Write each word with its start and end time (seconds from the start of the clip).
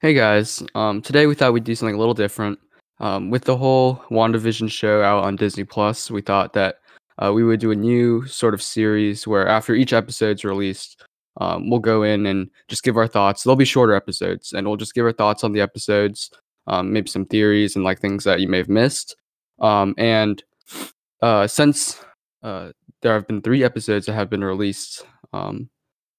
Hey 0.00 0.14
guys, 0.14 0.62
um, 0.76 1.02
today 1.02 1.26
we 1.26 1.34
thought 1.34 1.52
we'd 1.52 1.64
do 1.64 1.74
something 1.74 1.96
a 1.96 1.98
little 1.98 2.14
different. 2.14 2.60
Um, 3.00 3.30
with 3.30 3.42
the 3.42 3.56
whole 3.56 3.96
WandaVision 4.12 4.70
show 4.70 5.02
out 5.02 5.24
on 5.24 5.34
Disney 5.34 5.64
Plus, 5.64 6.08
we 6.08 6.22
thought 6.22 6.52
that 6.52 6.76
uh, 7.20 7.32
we 7.32 7.42
would 7.42 7.58
do 7.58 7.72
a 7.72 7.74
new 7.74 8.24
sort 8.28 8.54
of 8.54 8.62
series 8.62 9.26
where 9.26 9.48
after 9.48 9.74
each 9.74 9.92
episode's 9.92 10.44
released, 10.44 11.04
um, 11.40 11.68
we'll 11.68 11.80
go 11.80 12.04
in 12.04 12.26
and 12.26 12.48
just 12.68 12.84
give 12.84 12.96
our 12.96 13.08
thoughts. 13.08 13.42
They'll 13.42 13.56
be 13.56 13.64
shorter 13.64 13.92
episodes, 13.92 14.52
and 14.52 14.68
we'll 14.68 14.76
just 14.76 14.94
give 14.94 15.04
our 15.04 15.10
thoughts 15.10 15.42
on 15.42 15.50
the 15.50 15.60
episodes, 15.60 16.30
um, 16.68 16.92
maybe 16.92 17.10
some 17.10 17.24
theories 17.24 17.74
and 17.74 17.84
like 17.84 17.98
things 17.98 18.22
that 18.22 18.38
you 18.38 18.46
may 18.46 18.58
have 18.58 18.68
missed. 18.68 19.16
Um, 19.58 19.96
and 19.98 20.40
uh, 21.22 21.48
since 21.48 22.00
uh, 22.44 22.70
there 23.02 23.14
have 23.14 23.26
been 23.26 23.42
three 23.42 23.64
episodes 23.64 24.06
that 24.06 24.12
have 24.12 24.30
been 24.30 24.44
released, 24.44 25.04
um, 25.32 25.68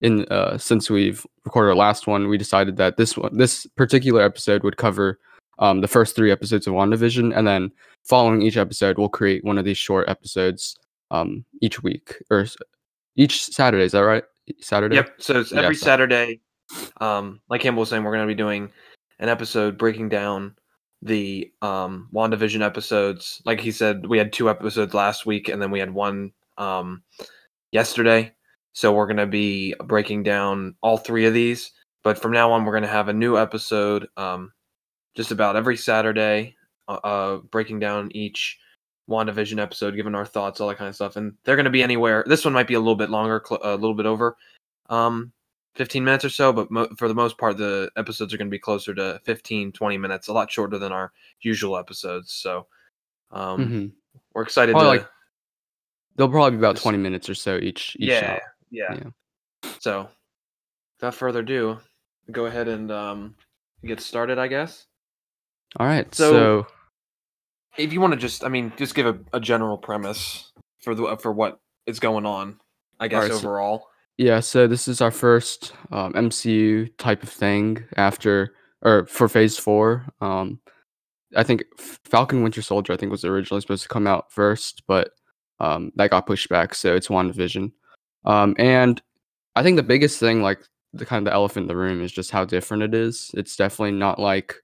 in 0.02 0.26
uh, 0.26 0.58
since 0.58 0.90
we've 0.90 1.26
recorded 1.46 1.70
our 1.70 1.76
last 1.76 2.08
one, 2.08 2.28
we 2.28 2.38
decided 2.38 2.78
that 2.78 2.98
this 2.98 3.18
one, 3.18 3.38
this 3.38 3.66
particular 3.76 4.22
episode 4.22 4.64
would 4.64 4.78
cover 4.78 5.20
um, 5.60 5.82
the 5.82 5.88
first 5.88 6.16
three 6.16 6.32
episodes 6.32 6.68
of 6.68 6.74
WandaVision, 6.74 7.36
and 7.38 7.48
then 7.48 7.72
following 8.04 8.42
each 8.42 8.58
episode, 8.58 8.98
we'll 8.98 9.10
create 9.10 9.44
one 9.44 9.58
of 9.58 9.66
these 9.66 9.78
short 9.78 10.08
episodes 10.08 10.78
um, 11.12 11.44
each 11.62 11.84
week 11.84 12.16
or 12.30 12.46
each 13.16 13.46
Saturday. 13.46 13.84
Is 13.84 13.92
that 13.92 14.00
right? 14.00 14.24
Saturday. 14.60 14.96
Yep. 14.96 15.16
So 15.20 15.40
it's 15.40 15.52
every 15.52 15.76
Yeah, 15.76 15.82
Saturday. 15.82 16.42
Um, 17.02 17.42
like 17.50 17.62
Campbell 17.62 17.82
was 17.82 17.90
saying, 17.90 18.04
we're 18.04 18.14
going 18.14 18.28
to 18.28 18.34
be 18.34 18.38
doing 18.38 18.72
an 19.20 19.30
episode 19.30 19.78
breaking 19.78 20.10
down 20.10 20.56
the 21.02 21.52
um 21.62 22.10
WandaVision 22.14 22.62
episodes. 22.62 23.42
Like 23.46 23.60
he 23.60 23.72
said, 23.72 24.06
we 24.06 24.18
had 24.18 24.34
two 24.34 24.50
episodes 24.50 24.94
last 24.94 25.26
week, 25.26 25.50
and 25.50 25.62
then 25.62 25.72
we 25.72 25.80
had 25.80 25.94
one 25.94 26.32
um 26.58 27.04
yesterday. 27.72 28.34
So 28.80 28.94
we're 28.94 29.08
going 29.08 29.18
to 29.18 29.28
be 29.28 29.76
breaking 29.84 30.24
down 30.24 30.74
all 30.80 30.98
three 30.98 31.26
of 31.26 31.34
these. 31.34 31.72
But 32.02 32.18
from 32.18 32.32
now 32.32 32.50
on, 32.54 32.64
we're 32.64 32.72
going 32.72 32.84
to 32.84 32.88
have 32.88 33.10
a 33.10 33.14
new 33.14 33.38
episode 33.38 34.08
um 34.16 34.54
just 35.16 35.32
about 35.32 35.58
every 35.58 35.76
Saturday, 35.76 36.56
uh, 36.88 36.94
uh 37.04 37.38
breaking 37.52 37.80
down 37.82 38.10
each 38.16 38.58
WandaVision 39.10 39.60
episode, 39.62 39.98
giving 39.98 40.16
our 40.16 40.26
thoughts, 40.26 40.62
all 40.62 40.70
that 40.70 40.78
kind 40.78 40.88
of 40.88 40.96
stuff. 40.96 41.18
And 41.18 41.34
they're 41.44 41.58
going 41.58 41.66
to 41.66 41.70
be 41.70 41.84
anywhere. 41.84 42.24
This 42.26 42.46
one 42.46 42.54
might 42.54 42.68
be 42.70 42.76
a 42.76 42.80
little 42.80 42.96
bit 42.96 43.10
longer, 43.10 43.44
cl- 43.46 43.60
a 43.66 43.76
little 43.76 43.94
bit 43.96 44.06
over 44.06 44.38
um 44.90 45.34
15 45.76 46.02
minutes 46.02 46.24
or 46.24 46.30
so, 46.30 46.54
but 46.54 46.72
mo- 46.72 46.88
for 46.98 47.10
the 47.10 47.14
most 47.14 47.38
part, 47.38 47.58
the 47.58 47.92
episodes 47.98 48.34
are 48.34 48.38
going 48.38 48.48
to 48.48 48.52
be 48.52 48.60
closer 48.60 48.96
to 48.96 49.20
15, 49.26 49.74
20 49.74 49.98
minutes, 49.98 50.30
a 50.30 50.34
lot 50.34 50.50
shorter 50.50 50.78
than 50.78 50.94
our 50.94 51.12
usual 51.42 51.76
episodes. 51.78 52.32
So 52.32 52.66
um, 53.32 53.60
Mhm. 53.60 53.92
we're 54.34 54.44
excited 54.44 54.72
Probably 54.72 55.00
to. 55.00 55.04
like 55.04 55.12
They'll 56.16 56.30
probably 56.30 56.52
be 56.52 56.58
about 56.60 56.76
Just- 56.76 56.84
twenty 56.84 56.98
minutes 56.98 57.28
or 57.30 57.36
so 57.36 57.58
each. 57.58 57.98
each 58.00 58.08
yeah. 58.10 58.40
Yeah, 58.72 58.94
Yeah. 58.96 59.72
So 59.80 60.10
without 61.00 61.16
further 61.16 61.40
ado, 61.40 61.80
go 62.32 62.46
ahead 62.46 62.68
and 62.68 62.92
um, 62.92 63.36
get 63.86 64.00
started, 64.02 64.38
I 64.38 64.48
guess. 64.48 64.86
All 65.78 65.86
right. 65.86 66.14
So- 66.14 66.32
So, 66.32 66.68
If 67.78 67.94
you 67.94 68.02
want 68.02 68.14
to 68.14 68.20
just, 68.20 68.44
I 68.44 68.50
mean, 68.50 68.74
just 68.78 68.96
give 68.96 69.06
a, 69.06 69.18
a 69.32 69.40
general 69.40 69.78
premise 69.78 70.52
for 70.82 70.96
the 70.96 71.18
for 71.22 71.32
what 71.32 71.60
is 71.86 72.00
going 72.00 72.26
on, 72.26 72.60
I 73.00 73.08
guess 73.08 73.24
Alright, 73.24 73.32
so- 73.32 73.38
overall. 73.48 73.88
yeah. 74.18 74.40
So 74.42 74.68
this 74.68 74.88
is 74.88 75.02
our 75.02 75.12
first 75.12 75.74
um, 75.92 76.14
MCU 76.14 76.90
type 76.98 77.24
of 77.24 77.30
thing 77.30 77.86
after 77.96 78.54
or 78.82 79.06
for 79.06 79.28
Phase 79.30 79.58
Four. 79.58 80.06
Um, 80.22 80.60
I 81.36 81.44
think 81.44 81.64
Falcon 81.78 82.42
Winter 82.44 82.62
Soldier 82.64 82.92
I 82.94 82.98
think 82.98 83.12
was 83.12 83.24
originally 83.24 83.62
supposed 83.62 83.84
to 83.84 83.90
come 83.90 84.08
out 84.08 84.32
first, 84.32 84.82
but 84.88 85.12
um, 85.60 85.92
that 85.96 86.10
got 86.10 86.26
pushed 86.26 86.50
back. 86.50 86.74
So 86.74 86.96
it's 86.96 87.08
WandaVision. 87.08 87.72
Um, 88.26 88.56
and 88.60 89.02
I 89.56 89.64
think 89.64 89.76
the 89.78 89.84
biggest 89.84 90.20
thing, 90.20 90.42
like 90.42 90.60
the 90.94 91.06
kind 91.06 91.20
of 91.20 91.26
the 91.32 91.34
elephant 91.34 91.66
in 91.66 91.68
the 91.68 91.76
room, 91.76 92.02
is 92.04 92.12
just 92.12 92.32
how 92.32 92.46
different 92.46 92.84
it 92.84 92.94
is. 92.94 93.32
It's 93.34 93.56
definitely 93.56 93.98
not 93.98 94.20
like 94.20 94.56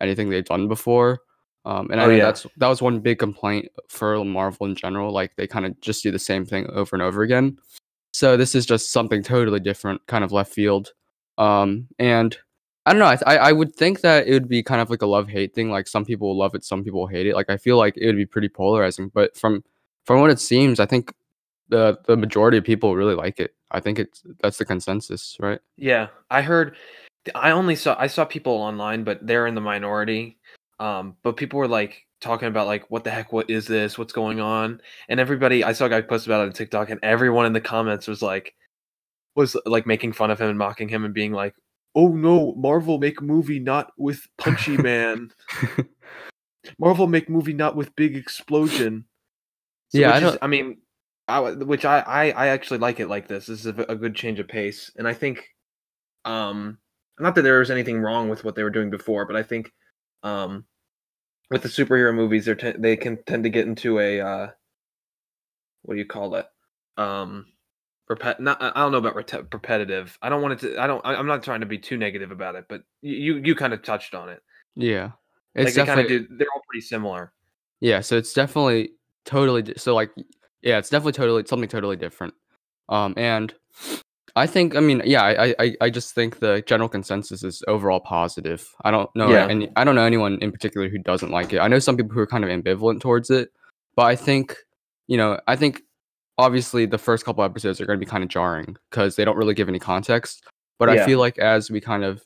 anything 0.00 0.30
they've 0.30 0.44
done 0.44 0.68
before. 0.68 1.20
Um, 1.64 1.90
and 1.90 2.00
I 2.00 2.04
Oh, 2.06 2.10
yeah. 2.10 2.24
that's 2.24 2.46
that 2.56 2.68
was 2.68 2.80
one 2.80 3.00
big 3.00 3.18
complaint 3.18 3.68
for 3.88 4.24
Marvel 4.24 4.66
in 4.66 4.74
general. 4.74 5.12
Like 5.12 5.36
they 5.36 5.46
kind 5.46 5.66
of 5.66 5.78
just 5.80 6.02
do 6.02 6.10
the 6.10 6.18
same 6.18 6.46
thing 6.46 6.66
over 6.70 6.96
and 6.96 7.02
over 7.02 7.22
again. 7.22 7.58
So 8.12 8.36
this 8.36 8.54
is 8.54 8.64
just 8.66 8.92
something 8.92 9.22
totally 9.22 9.60
different, 9.60 10.04
kind 10.06 10.24
of 10.24 10.32
left 10.32 10.52
field. 10.52 10.92
Um, 11.38 11.86
and 11.98 12.36
I 12.86 12.92
don't 12.92 12.98
know. 13.00 13.06
I, 13.06 13.16
th- 13.16 13.24
I 13.26 13.36
I 13.36 13.52
would 13.52 13.74
think 13.76 14.00
that 14.00 14.26
it 14.26 14.32
would 14.32 14.48
be 14.48 14.62
kind 14.62 14.80
of 14.80 14.88
like 14.90 15.02
a 15.02 15.06
love 15.06 15.28
hate 15.28 15.54
thing. 15.54 15.70
Like 15.70 15.86
some 15.86 16.04
people 16.04 16.28
will 16.28 16.38
love 16.38 16.54
it, 16.54 16.64
some 16.64 16.82
people 16.82 17.00
will 17.00 17.06
hate 17.06 17.26
it. 17.26 17.34
Like 17.34 17.50
I 17.50 17.56
feel 17.58 17.76
like 17.76 17.94
it 17.98 18.06
would 18.06 18.16
be 18.16 18.26
pretty 18.26 18.48
polarizing. 18.48 19.10
But 19.12 19.36
from 19.36 19.62
from 20.06 20.20
what 20.20 20.30
it 20.30 20.40
seems, 20.40 20.80
I 20.80 20.86
think 20.86 21.12
the 21.70 21.98
the 22.06 22.16
majority 22.16 22.58
of 22.58 22.64
people 22.64 22.94
really 22.96 23.14
like 23.14 23.40
it. 23.40 23.54
I 23.70 23.80
think 23.80 23.98
it's 23.98 24.22
that's 24.42 24.58
the 24.58 24.64
consensus, 24.64 25.36
right? 25.40 25.60
Yeah, 25.76 26.08
I 26.30 26.42
heard. 26.42 26.76
I 27.34 27.50
only 27.50 27.76
saw 27.76 27.96
I 27.98 28.06
saw 28.06 28.24
people 28.24 28.52
online, 28.54 29.04
but 29.04 29.26
they're 29.26 29.46
in 29.46 29.54
the 29.54 29.60
minority. 29.60 30.38
Um, 30.78 31.16
but 31.22 31.36
people 31.36 31.58
were 31.58 31.68
like 31.68 32.06
talking 32.20 32.48
about 32.48 32.66
like, 32.66 32.90
what 32.90 33.04
the 33.04 33.10
heck? 33.10 33.32
What 33.32 33.48
is 33.50 33.66
this? 33.66 33.96
What's 33.98 34.12
going 34.12 34.40
on? 34.40 34.80
And 35.08 35.20
everybody, 35.20 35.62
I 35.64 35.72
saw 35.72 35.86
a 35.86 35.88
guy 35.90 36.00
post 36.00 36.26
about 36.26 36.42
it 36.42 36.46
on 36.46 36.52
TikTok, 36.52 36.90
and 36.90 37.00
everyone 37.02 37.46
in 37.46 37.52
the 37.52 37.60
comments 37.60 38.06
was 38.08 38.22
like, 38.22 38.54
was 39.36 39.56
like 39.66 39.86
making 39.86 40.12
fun 40.12 40.30
of 40.30 40.40
him 40.40 40.48
and 40.48 40.58
mocking 40.58 40.88
him 40.88 41.04
and 41.04 41.12
being 41.14 41.32
like, 41.32 41.54
"Oh 41.94 42.08
no, 42.08 42.54
Marvel 42.56 42.98
make 42.98 43.20
movie 43.22 43.60
not 43.60 43.92
with 43.98 44.26
Punchy 44.38 44.76
Man. 44.78 45.30
Marvel 46.78 47.06
make 47.06 47.28
movie 47.28 47.52
not 47.52 47.76
with 47.76 47.94
big 47.96 48.16
explosion." 48.16 49.04
Yeah, 49.92 50.14
I 50.14 50.20
don't- 50.20 50.38
I 50.42 50.46
mean, 50.46 50.78
I, 51.30 51.52
which 51.52 51.84
I, 51.84 52.00
I 52.00 52.30
I 52.30 52.46
actually 52.48 52.78
like 52.78 53.00
it 53.00 53.08
like 53.08 53.28
this. 53.28 53.46
This 53.46 53.60
is 53.60 53.66
a 53.66 53.72
good 53.72 54.14
change 54.14 54.38
of 54.38 54.48
pace, 54.48 54.90
and 54.96 55.06
I 55.08 55.14
think, 55.14 55.48
um, 56.24 56.78
not 57.18 57.34
that 57.34 57.42
there 57.42 57.58
was 57.58 57.70
anything 57.70 58.00
wrong 58.00 58.28
with 58.28 58.44
what 58.44 58.54
they 58.54 58.62
were 58.62 58.70
doing 58.70 58.90
before, 58.90 59.26
but 59.26 59.36
I 59.36 59.42
think, 59.42 59.72
um, 60.22 60.64
with 61.50 61.62
the 61.62 61.68
superhero 61.68 62.14
movies, 62.14 62.44
they 62.44 62.52
are 62.52 62.74
they 62.78 62.96
can 62.96 63.22
tend 63.24 63.44
to 63.44 63.50
get 63.50 63.66
into 63.66 63.98
a 63.98 64.20
uh, 64.20 64.48
what 65.82 65.94
do 65.94 65.98
you 65.98 66.06
call 66.06 66.34
it? 66.36 66.46
Um, 66.96 67.46
repet. 68.10 68.40
Not 68.40 68.62
I 68.62 68.72
don't 68.80 68.92
know 68.92 68.98
about 68.98 69.16
rete- 69.16 69.52
repetitive. 69.52 70.18
I 70.22 70.28
don't 70.28 70.42
want 70.42 70.54
it 70.54 70.74
to. 70.74 70.80
I 70.82 70.86
don't. 70.86 71.04
I, 71.04 71.14
I'm 71.14 71.26
not 71.26 71.42
trying 71.42 71.60
to 71.60 71.66
be 71.66 71.78
too 71.78 71.96
negative 71.96 72.30
about 72.30 72.54
it, 72.54 72.66
but 72.68 72.82
you 73.02 73.36
you 73.44 73.54
kind 73.54 73.72
of 73.72 73.82
touched 73.82 74.14
on 74.14 74.28
it. 74.28 74.42
yeah, 74.76 75.10
Like 75.54 75.68
it's 75.68 75.76
They 75.76 76.06
do, 76.06 76.26
they're 76.30 76.48
all 76.54 76.62
pretty 76.68 76.82
similar. 76.82 77.32
yeah. 77.80 78.00
So 78.00 78.16
it's 78.16 78.32
definitely 78.32 78.92
totally 79.24 79.74
so 79.76 79.94
like 79.94 80.10
yeah, 80.62 80.78
it's 80.78 80.90
definitely 80.90 81.12
totally 81.12 81.44
something 81.46 81.68
totally 81.68 81.96
different. 81.96 82.34
Um, 82.88 83.14
and 83.16 83.54
I 84.36 84.46
think 84.46 84.76
I 84.76 84.80
mean 84.80 85.02
yeah, 85.04 85.22
I 85.22 85.54
I 85.58 85.76
I 85.80 85.90
just 85.90 86.14
think 86.14 86.38
the 86.38 86.62
general 86.66 86.88
consensus 86.88 87.42
is 87.42 87.62
overall 87.68 88.00
positive. 88.00 88.68
I 88.84 88.90
don't 88.90 89.10
know 89.14 89.30
Yeah. 89.30 89.46
any 89.48 89.68
I 89.76 89.84
don't 89.84 89.94
know 89.94 90.04
anyone 90.04 90.38
in 90.40 90.52
particular 90.52 90.88
who 90.88 90.98
doesn't 90.98 91.30
like 91.30 91.52
it. 91.52 91.58
I 91.60 91.68
know 91.68 91.78
some 91.78 91.96
people 91.96 92.12
who 92.12 92.20
are 92.20 92.26
kind 92.26 92.44
of 92.44 92.50
ambivalent 92.50 93.00
towards 93.00 93.30
it, 93.30 93.50
but 93.96 94.06
I 94.06 94.16
think 94.16 94.56
you 95.08 95.16
know 95.16 95.40
I 95.48 95.56
think 95.56 95.82
obviously 96.38 96.86
the 96.86 96.98
first 96.98 97.24
couple 97.24 97.44
episodes 97.44 97.80
are 97.80 97.86
going 97.86 97.98
to 97.98 98.04
be 98.04 98.10
kind 98.10 98.22
of 98.24 98.30
jarring 98.30 98.76
because 98.90 99.16
they 99.16 99.24
don't 99.24 99.36
really 99.36 99.54
give 99.54 99.68
any 99.68 99.78
context. 99.78 100.44
But 100.78 100.88
I 100.88 101.04
feel 101.06 101.18
like 101.18 101.38
as 101.38 101.70
we 101.70 101.80
kind 101.80 102.04
of 102.04 102.24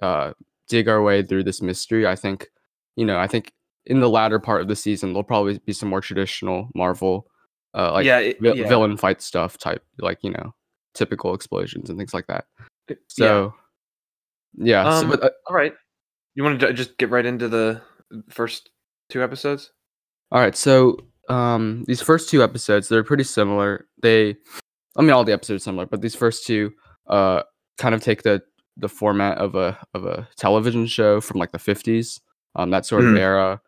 uh, 0.00 0.32
dig 0.68 0.88
our 0.88 1.02
way 1.02 1.22
through 1.22 1.44
this 1.44 1.60
mystery, 1.60 2.06
I 2.06 2.16
think 2.16 2.48
you 2.96 3.04
know 3.04 3.18
I 3.18 3.26
think 3.26 3.52
in 3.86 4.00
the 4.00 4.08
latter 4.08 4.38
part 4.38 4.60
of 4.62 4.68
the 4.68 4.76
season 4.76 5.12
there'll 5.12 5.24
probably 5.24 5.58
be 5.66 5.72
some 5.72 5.88
more 5.88 6.00
traditional 6.00 6.68
Marvel 6.74 7.26
uh, 7.74 7.92
like 7.92 8.04
yeah, 8.06 8.18
it- 8.18 8.40
vi- 8.40 8.54
yeah. 8.54 8.68
villain 8.68 8.96
fight 8.96 9.22
stuff 9.22 9.58
type 9.58 9.82
like 9.98 10.18
you 10.22 10.30
know 10.30 10.54
typical 10.94 11.34
explosions 11.34 11.88
and 11.88 11.98
things 11.98 12.12
like 12.14 12.26
that. 12.26 12.46
So 13.08 13.54
yeah, 14.56 14.82
so, 14.90 15.04
Um, 15.04 15.10
but, 15.10 15.22
uh, 15.22 15.30
All 15.48 15.54
right. 15.56 15.74
You 16.34 16.42
want 16.44 16.60
to 16.60 16.72
just 16.72 16.96
get 16.98 17.10
right 17.10 17.24
into 17.26 17.48
the 17.48 17.80
first 18.30 18.70
two 19.08 19.22
episodes? 19.22 19.70
All 20.32 20.40
right, 20.40 20.56
so 20.56 20.96
um, 21.28 21.84
these 21.86 22.00
first 22.02 22.28
two 22.28 22.42
episodes 22.42 22.88
they're 22.88 23.04
pretty 23.04 23.24
similar. 23.24 23.86
They, 24.02 24.36
I 24.96 25.02
mean, 25.02 25.10
all 25.10 25.24
the 25.24 25.32
episodes 25.32 25.62
are 25.62 25.64
similar, 25.64 25.86
but 25.86 26.00
these 26.00 26.14
first 26.16 26.46
two 26.46 26.72
uh 27.08 27.42
kind 27.78 27.94
of 27.94 28.02
take 28.02 28.22
the 28.22 28.42
the 28.76 28.88
format 28.88 29.38
of 29.38 29.54
a 29.54 29.78
of 29.94 30.04
a 30.06 30.28
television 30.36 30.86
show 30.86 31.20
from 31.20 31.38
like 31.38 31.52
the 31.52 31.58
fifties, 31.58 32.20
um, 32.56 32.70
that 32.70 32.86
sort 32.86 33.04
of 33.04 33.10
Mhm. 33.10 33.18
era, 33.18 33.60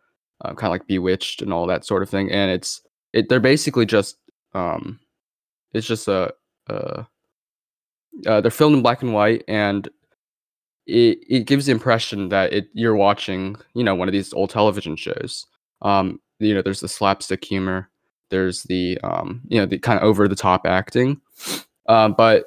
uh, 0.44 0.48
kind 0.54 0.64
of 0.64 0.70
like 0.70 0.86
Bewitched 0.86 1.42
and 1.42 1.52
all 1.52 1.66
that 1.66 1.84
sort 1.84 2.02
of 2.02 2.08
thing. 2.10 2.30
And 2.30 2.50
it's 2.50 2.80
it 3.12 3.28
they're 3.28 3.40
basically 3.40 3.86
just 3.86 4.18
um, 4.54 5.00
it's 5.74 5.86
just 5.86 6.08
a 6.08 6.34
uh, 8.26 8.40
they're 8.40 8.50
filmed 8.50 8.76
in 8.76 8.82
black 8.82 9.02
and 9.02 9.14
white 9.14 9.44
and. 9.48 9.88
It, 10.88 11.18
it 11.28 11.46
gives 11.46 11.66
the 11.66 11.72
impression 11.72 12.28
that 12.30 12.52
it 12.52 12.66
you're 12.72 12.96
watching 12.96 13.56
you 13.74 13.84
know 13.84 13.94
one 13.94 14.08
of 14.08 14.12
these 14.12 14.32
old 14.32 14.50
television 14.50 14.96
shows 14.96 15.46
um 15.82 16.20
you 16.40 16.52
know 16.54 16.60
there's 16.60 16.80
the 16.80 16.88
slapstick 16.88 17.44
humor 17.44 17.88
there's 18.30 18.64
the 18.64 18.98
um 19.04 19.42
you 19.48 19.60
know 19.60 19.66
the 19.66 19.78
kind 19.78 20.00
of 20.00 20.04
over 20.04 20.26
the 20.26 20.34
top 20.34 20.66
acting 20.66 21.20
um 21.88 22.14
but 22.18 22.46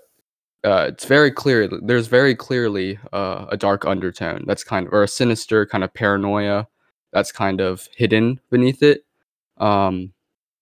uh 0.66 0.88
it's 0.90 1.06
very 1.06 1.32
clear 1.32 1.70
there's 1.84 2.08
very 2.08 2.36
clearly 2.36 3.00
uh, 3.14 3.46
a 3.50 3.58
dark 3.58 3.86
undertone 3.86 4.44
that's 4.48 4.64
kind 4.66 4.88
of 4.88 4.94
or 4.94 5.04
a 5.04 5.08
sinister 5.08 5.66
kind 5.66 5.84
of 5.84 5.94
paranoia 5.94 6.68
that's 7.14 7.32
kind 7.32 7.62
of 7.62 7.88
hidden 7.96 8.40
beneath 8.52 8.84
it 8.84 9.06
um 9.60 10.12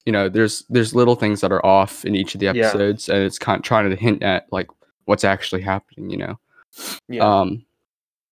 you 0.06 0.12
know 0.12 0.28
there's 0.30 0.64
there's 0.70 0.94
little 0.94 1.16
things 1.16 1.42
that 1.42 1.52
are 1.52 1.66
off 1.66 2.04
in 2.06 2.16
each 2.16 2.34
of 2.36 2.40
the 2.40 2.48
Yeah. 2.48 2.52
episodes 2.68 3.10
and 3.10 3.20
it's 3.24 3.40
kind 3.40 3.58
of 3.58 3.64
trying 3.64 3.90
to 3.90 3.96
hint 3.96 4.22
at 4.24 4.48
like 4.52 4.70
what's 5.06 5.24
actually 5.24 5.62
happening 5.62 6.10
you 6.10 6.18
know 6.18 6.40
Yeah. 7.08 7.24
um 7.24 7.66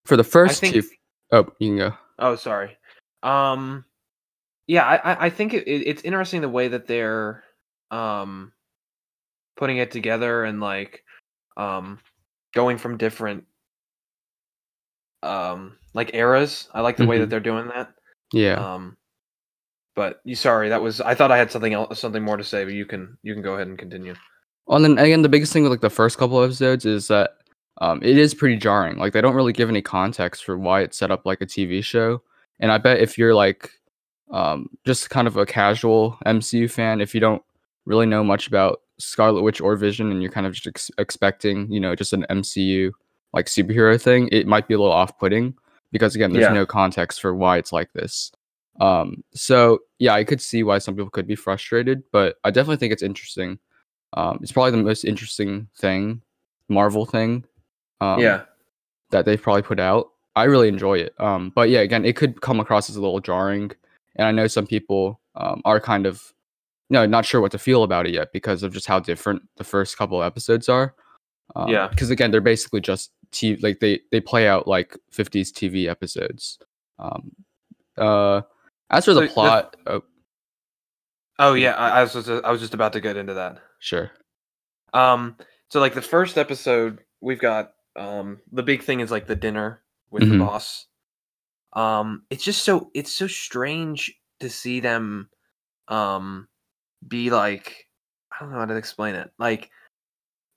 For 0.06 0.18
the 0.18 0.24
first 0.24 0.60
think- 0.62 0.74
two, 0.74 0.84
oh, 1.32 1.48
you 1.60 1.70
can 1.70 1.78
go. 1.78 1.94
Oh, 2.20 2.36
sorry. 2.36 2.78
Um, 3.24 3.86
yeah, 4.68 4.86
I 4.86 5.26
I- 5.28 5.30
think 5.30 5.54
it, 5.54 5.68
it, 5.68 5.88
it's 5.88 6.02
interesting 6.04 6.42
the 6.42 6.50
way 6.50 6.68
that 6.70 6.88
they're 6.88 7.44
um 7.92 8.52
putting 9.58 9.78
it 9.78 9.92
together 9.92 10.44
and 10.44 10.60
like 10.60 11.04
um 11.58 12.00
going 12.54 12.78
from 12.80 12.98
different 12.98 13.46
um 15.24 15.78
like 15.94 16.14
eras. 16.16 16.68
I 16.74 16.82
like 16.82 16.98
the 16.98 17.06
way 17.06 17.18
Mhm. 17.18 17.20
that 17.22 17.30
they're 17.30 17.40
doing 17.40 17.68
that. 17.68 17.94
Yeah. 18.34 18.56
Um, 18.74 18.98
but 19.96 20.22
you 20.24 20.36
sorry 20.36 20.70
that 20.70 20.82
was 20.82 21.02
I 21.02 21.16
thought 21.16 21.32
I 21.32 21.38
had 21.38 21.52
something 21.52 21.74
else 21.74 22.00
something 22.00 22.24
more 22.24 22.38
to 22.38 22.44
say, 22.44 22.64
but 22.64 22.74
you 22.74 22.86
can 22.86 23.18
you 23.24 23.34
can 23.34 23.42
go 23.44 23.56
ahead 23.56 23.68
and 23.68 23.78
continue. 23.78 24.16
Well, 24.68 24.84
and 24.84 24.98
then 24.98 25.04
again, 25.06 25.22
the 25.22 25.30
biggest 25.30 25.52
thing 25.54 25.64
with 25.64 25.72
like 25.72 25.82
the 25.82 25.90
first 25.90 26.18
couple 26.18 26.40
of 26.42 26.50
episodes 26.50 26.86
is 26.86 27.08
that 27.08 27.38
um, 27.82 28.02
it 28.04 28.18
is 28.18 28.34
pretty 28.34 28.58
jarring. 28.58 28.98
Like 28.98 29.14
they 29.14 29.22
don't 29.22 29.36
really 29.36 29.54
give 29.54 29.70
any 29.70 29.82
context 29.82 30.44
for 30.46 30.58
why 30.58 30.82
it's 30.82 30.98
set 30.98 31.12
up 31.12 31.26
like 31.26 31.42
a 31.42 31.46
TV 31.48 31.84
show. 31.84 32.22
And 32.60 32.72
I 32.72 32.78
bet 32.78 33.00
if 33.00 33.18
you're 33.18 33.34
like 33.34 33.72
um, 34.32 34.70
just 34.86 35.10
kind 35.10 35.28
of 35.28 35.36
a 35.38 35.46
casual 35.46 36.18
MCU 36.26 36.70
fan, 36.70 37.02
if 37.02 37.14
you 37.14 37.20
don't 37.20 37.42
really 37.86 38.06
know 38.06 38.24
much 38.24 38.48
about 38.48 38.82
Scarlet 39.00 39.42
Witch 39.42 39.60
or 39.60 39.76
Vision, 39.76 40.12
and 40.12 40.22
you're 40.22 40.32
kind 40.32 40.46
of 40.46 40.54
just 40.54 40.68
ex- 40.68 40.92
expecting, 41.00 41.70
you 41.72 41.80
know, 41.80 41.96
just 41.96 42.14
an 42.14 42.26
MCU 42.30 42.92
like 43.34 43.48
superhero 43.48 44.00
thing, 44.02 44.30
it 44.32 44.46
might 44.46 44.68
be 44.68 44.74
a 44.74 44.78
little 44.78 44.94
off-putting 44.94 45.56
because 45.92 46.16
again, 46.16 46.32
there's 46.34 46.44
Yeah. 46.46 46.54
no 46.54 46.66
context 46.66 47.20
for 47.20 47.34
why 47.34 47.58
it's 47.58 47.74
like 47.74 47.92
this. 47.94 48.32
Um, 48.80 49.24
so 49.34 49.80
yeah, 50.00 50.14
I 50.14 50.24
could 50.24 50.42
see 50.42 50.64
why 50.64 50.78
some 50.78 50.96
people 50.96 51.10
could 51.10 51.28
be 51.28 51.36
frustrated, 51.36 52.04
but 52.12 52.38
I 52.44 52.52
definitely 52.52 52.78
think 52.78 52.94
it's 52.94 53.04
interesting. 53.04 53.60
Um, 54.14 54.40
it's 54.42 54.52
probably 54.52 54.72
the 54.72 54.78
most 54.78 55.04
interesting 55.04 55.68
thing, 55.78 56.22
Marvel 56.70 57.06
thing, 57.06 57.46
um, 58.00 58.20
yeah. 58.20 58.44
that 59.12 59.26
they've 59.26 59.42
probably 59.42 59.62
put 59.62 59.80
out. 59.80 60.10
I 60.36 60.46
really 60.46 60.68
enjoy 60.68 61.00
it. 61.00 61.14
Um, 61.20 61.52
but 61.54 61.70
yeah, 61.70 61.82
again, 61.82 62.06
it 62.06 62.16
could 62.16 62.42
come 62.42 62.60
across 62.60 62.90
as 62.90 62.96
a 62.96 63.02
little 63.02 63.20
jarring, 63.20 63.72
and 64.16 64.28
I 64.28 64.32
know 64.32 64.48
some 64.48 64.68
people 64.68 65.20
um, 65.36 65.62
are 65.66 65.80
kind 65.80 66.06
of, 66.06 66.34
you 66.90 66.96
know, 66.96 67.06
not 67.06 67.26
sure 67.26 67.42
what 67.42 67.52
to 67.52 67.60
feel 67.60 67.84
about 67.84 68.06
it 68.06 68.14
yet 68.14 68.34
because 68.34 68.64
of 68.64 68.74
just 68.74 68.88
how 68.88 69.00
different 69.00 69.42
the 69.58 69.64
first 69.64 69.98
couple 69.98 70.22
of 70.22 70.26
episodes 70.26 70.70
are. 70.70 70.96
Um, 71.56 71.70
Yeah. 71.70 71.88
Because 71.88 72.10
again, 72.10 72.32
they're 72.32 72.42
basically 72.42 72.82
just 72.82 73.12
TV, 73.32 73.62
like 73.64 73.80
they 73.80 74.02
they 74.12 74.20
play 74.20 74.48
out 74.48 74.68
like 74.68 74.98
50s 75.14 75.52
TV 75.52 75.90
episodes. 75.90 76.60
Um, 77.00 77.32
uh, 77.98 78.42
as 78.92 79.06
for 79.06 79.12
So 79.14 79.22
the 79.22 79.28
the- 79.28 79.34
plot, 79.34 79.76
oh, 79.88 80.04
Oh 81.40 81.54
yeah, 81.56 81.72
I, 81.74 82.00
I 82.00 82.04
was 82.04 82.14
just, 82.14 82.30
I 82.30 82.52
was 82.52 82.62
just 82.62 82.74
about 82.76 82.94
to 82.94 83.02
get 83.02 83.18
into 83.18 83.34
that. 83.34 83.58
sure. 83.80 84.12
Um, 84.94 85.38
so 85.70 85.80
like 85.80 85.94
the 85.96 86.02
first 86.02 86.38
episode, 86.38 87.00
we've 87.22 87.40
got 87.40 87.72
um 87.96 88.40
the 88.52 88.64
big 88.64 88.84
thing 88.84 89.00
is 89.00 89.10
like 89.12 89.26
the 89.28 89.36
dinner 89.36 89.82
with 90.12 90.24
Mhm. 90.24 90.32
the 90.32 90.38
boss. 90.40 90.86
Um, 91.74 92.24
it's 92.30 92.44
just 92.44 92.64
so 92.64 92.92
it's 92.94 93.12
so 93.12 93.28
strange 93.28 94.14
to 94.42 94.50
see 94.50 94.80
them 94.82 95.30
um 95.88 96.48
be 97.08 97.30
like 97.32 97.88
I 98.32 98.44
don't 98.44 98.52
know 98.52 98.60
how 98.60 98.66
to 98.66 98.76
explain 98.76 99.16
it. 99.16 99.32
Like 99.40 99.72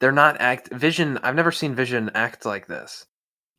they're 0.01 0.13
not 0.13 0.41
act 0.41 0.73
Vision. 0.73 1.19
I've 1.23 1.37
never 1.37 1.53
seen 1.53 1.75
Vision 1.75 2.11
act 2.15 2.45
like 2.45 2.67
this. 2.67 3.07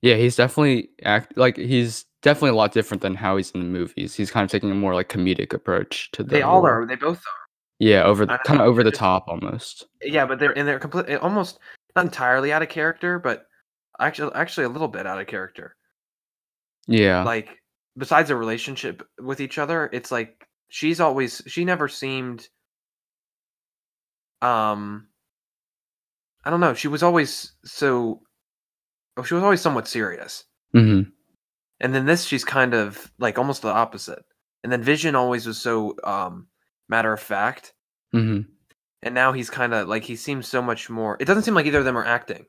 Yeah, 0.02 0.16
he's 0.16 0.36
definitely 0.36 0.90
act 1.04 1.38
like 1.38 1.56
he's 1.58 2.06
definitely 2.26 2.50
a 2.50 2.56
lot 2.56 2.74
different 2.74 3.02
than 3.02 3.16
how 3.16 3.38
he's 3.38 3.52
in 3.52 3.62
the 3.62 3.66
movies. 3.66 4.14
He's 4.16 4.32
kind 4.32 4.44
of 4.44 4.52
taking 4.52 4.72
a 4.72 4.76
more 4.76 4.94
like 4.94 5.08
comedic 5.08 5.54
approach 5.54 6.12
to 6.12 6.24
the. 6.24 6.30
They 6.30 6.42
all 6.42 6.66
are. 6.66 6.86
They 6.86 6.96
both 6.96 7.20
are. 7.20 7.46
Yeah, 7.80 8.04
over 8.04 8.26
the 8.26 8.38
kind 8.46 8.60
of 8.60 8.68
over 8.68 8.84
the 8.84 8.92
top 8.92 9.26
almost. 9.28 9.86
Yeah, 10.02 10.26
but 10.26 10.40
they're 10.40 10.58
and 10.58 10.68
they're 10.68 10.80
complete 10.80 11.16
almost 11.18 11.60
not 11.96 12.06
entirely 12.06 12.52
out 12.52 12.62
of 12.62 12.70
character, 12.70 13.20
but 13.20 13.46
actually 14.00 14.34
actually 14.36 14.66
a 14.66 14.70
little 14.70 14.88
bit 14.88 15.08
out 15.08 15.22
of 15.22 15.28
character. 15.28 15.76
Yeah. 16.88 17.24
like 17.24 17.62
besides 17.98 18.30
a 18.30 18.36
relationship 18.36 19.08
with 19.20 19.40
each 19.40 19.58
other 19.58 19.90
it's 19.92 20.12
like 20.12 20.48
she's 20.70 21.00
always 21.00 21.42
she 21.48 21.66
never 21.66 21.88
seemed 21.88 22.48
um 24.42 25.08
i 26.44 26.50
don't 26.50 26.60
know 26.60 26.74
she 26.74 26.88
was 26.88 27.02
always 27.02 27.54
so 27.64 28.22
oh, 29.18 29.24
she 29.24 29.34
was 29.34 29.44
always 29.44 29.62
somewhat 29.62 29.88
serious 29.88 30.44
hmm 30.74 31.02
and 31.80 31.94
then 31.94 32.06
this 32.06 32.26
she's 32.26 32.46
kind 32.46 32.74
of 32.74 33.12
like 33.20 33.38
almost 33.38 33.62
the 33.62 33.68
opposite 33.68 34.24
and 34.64 34.72
then 34.72 34.82
vision 34.82 35.16
always 35.16 35.46
was 35.46 35.58
so 35.60 35.96
um 36.04 36.48
matter 36.90 37.12
of 37.14 37.20
fact 37.20 37.74
hmm 38.12 38.42
and 39.04 39.14
now 39.14 39.32
he's 39.32 39.50
kind 39.52 39.74
of 39.74 39.88
like 39.88 40.04
he 40.04 40.16
seems 40.16 40.48
so 40.48 40.62
much 40.62 40.90
more 40.90 41.18
it 41.20 41.26
doesn't 41.26 41.44
seem 41.44 41.54
like 41.54 41.66
either 41.68 41.80
of 41.80 41.86
them 41.86 41.98
are 41.98 42.06
acting 42.06 42.46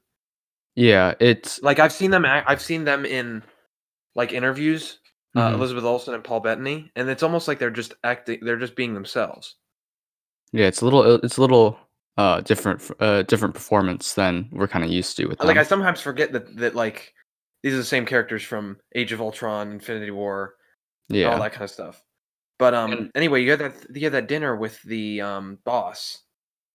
Yeah, 0.75 1.15
it's 1.21 1.61
like 1.63 1.79
i've 1.79 1.93
seen 1.93 2.11
them 2.11 2.25
act, 2.25 2.49
i've 2.49 2.63
seen 2.63 2.85
them 2.85 3.05
in 3.05 3.43
like 4.15 4.33
interviews 4.33 4.99
uh, 5.37 5.51
mhm. 5.51 5.55
Elizabeth 5.55 5.85
Olsen 5.85 6.15
and 6.15 6.25
Paul 6.25 6.41
Bettany, 6.41 6.91
and 6.97 7.11
it's 7.11 7.23
almost 7.23 7.47
like 7.47 7.59
they're 7.59 7.71
just 7.71 7.93
acting. 8.03 8.39
They're 8.41 8.57
just 8.57 8.75
being 8.75 8.95
themselves. 8.95 9.57
yeah, 10.53 10.67
it's 10.67 10.81
a 10.81 10.85
little 10.87 11.17
it's 11.17 11.37
a 11.37 11.41
little 11.43 11.79
uh 12.17 12.41
different 12.41 12.81
uh 13.01 13.23
different 13.25 13.53
performance 13.55 14.15
than 14.15 14.49
we're 14.51 14.67
kind 14.69 14.83
of 14.85 14.91
used 14.91 15.15
to 15.19 15.27
with 15.27 15.39
them. 15.39 15.49
Like 15.49 15.59
I 15.59 15.63
sometimes 15.63 16.01
forget 16.01 16.33
that 16.33 16.57
that 16.57 16.75
like 16.75 17.13
these 17.67 17.75
are 17.75 17.79
the 17.79 17.85
same 17.85 18.07
characters 18.07 18.45
from 18.45 18.79
Age 18.95 19.11
of 19.11 19.21
Ultron, 19.21 19.73
Infinity 19.73 20.13
War, 20.13 20.55
yeah, 21.09 21.33
all 21.33 21.41
that 21.41 21.51
kind 21.51 21.65
of 21.65 21.71
stuff. 21.71 22.01
But 22.61 22.75
um, 22.75 22.93
And- 22.93 23.11
anyway, 23.17 23.43
you 23.43 23.51
had 23.51 23.59
that 23.59 23.75
you 23.93 24.03
had 24.05 24.13
that 24.13 24.29
dinner 24.29 24.55
with 24.55 24.81
the 24.85 25.21
um 25.21 25.59
boss, 25.65 26.23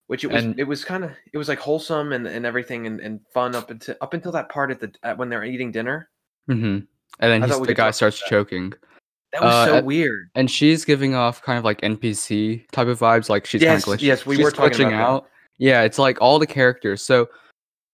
which 0.07 0.25
it 0.25 0.27
was 0.27 0.43
And- 0.43 0.59
it 0.59 0.65
was 0.65 0.83
kind 0.83 1.05
of 1.05 1.11
it 1.33 1.38
was 1.38 1.47
like 1.47 1.59
wholesome 1.59 2.11
and, 2.11 2.27
and 2.27 2.45
everything 2.45 2.88
and, 2.88 2.99
and 2.99 3.21
fun 3.33 3.55
up 3.55 3.71
until 3.71 3.95
up 4.01 4.13
until 4.13 4.33
that 4.33 4.49
part 4.49 4.69
at 4.69 4.81
the 4.81 4.93
at 5.03 5.17
when 5.17 5.29
they're 5.29 5.45
eating 5.45 5.71
dinner. 5.71 6.09
hmm 6.47 6.55
And 6.55 6.88
then 7.19 7.41
he's, 7.43 7.59
the 7.61 7.73
guy 7.73 7.91
starts 7.91 8.19
that. 8.19 8.29
choking, 8.29 8.73
That 9.31 9.43
was 9.43 9.53
Uh, 9.53 9.65
so 9.67 9.75
at- 9.77 9.85
weird. 9.85 10.29
and 10.35 10.51
she's 10.51 10.83
giving 10.83 11.15
off 11.15 11.41
kind 11.41 11.57
of 11.57 11.63
like 11.63 11.79
NPC 11.81 12.65
type 12.71 12.88
of 12.88 12.99
vibes. 12.99 13.29
Like 13.29 13.45
she's 13.45 13.61
Yes, 13.61 13.85
kind 13.85 13.95
of 13.95 13.99
glitch- 14.01 14.03
yes, 14.03 14.25
we 14.25 14.35
she's 14.35 14.43
were 14.43 14.51
talking 14.51 14.71
glitching 14.77 14.88
about 14.88 14.97
that. 15.23 15.25
out. 15.25 15.29
Yeah, 15.57 15.81
it's 15.83 15.97
like 15.99 16.19
all 16.21 16.38
the 16.39 16.47
characters. 16.47 17.01
So, 17.03 17.29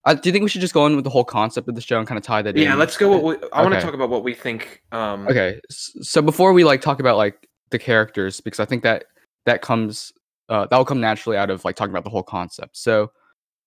uh, 0.08 0.14
do 0.14 0.30
you 0.30 0.32
think 0.32 0.44
we 0.44 0.50
should 0.50 0.62
just 0.62 0.74
go 0.74 0.86
in 0.88 0.96
with 0.96 1.04
the 1.04 1.10
whole 1.10 1.26
concept 1.26 1.68
of 1.68 1.76
the 1.76 1.82
show 1.82 2.00
and 2.00 2.08
kind 2.08 2.18
of 2.18 2.24
tie 2.24 2.42
that 2.42 2.56
in? 2.56 2.64
Yeah, 2.64 2.76
let's 2.76 2.96
go. 2.96 3.10
What 3.10 3.42
we, 3.42 3.50
I 3.52 3.62
want 3.62 3.74
to 3.74 3.82
talk 3.82 3.94
about 3.94 4.10
what 4.10 4.24
we 4.24 4.34
think. 4.34 4.82
Um, 4.94 5.28
Okay, 5.28 5.60
so 5.70 6.22
before 6.22 6.54
we 6.54 6.64
like 6.64 6.80
talk 6.80 7.02
about 7.02 7.18
like 7.18 7.50
the 7.72 7.78
characters, 7.78 8.40
because 8.40 8.62
I 8.62 8.66
think 8.66 8.84
that 8.84 9.04
that 9.46 9.62
comes 9.62 10.14
uh, 10.48 10.66
that 10.68 10.78
will 10.78 10.86
come 10.86 11.02
naturally 11.02 11.38
out 11.38 11.50
of 11.50 11.66
like 11.66 11.76
talking 11.76 11.92
about 11.92 12.06
the 12.06 12.10
whole 12.10 12.24
concept. 12.24 12.78
So, 12.78 13.12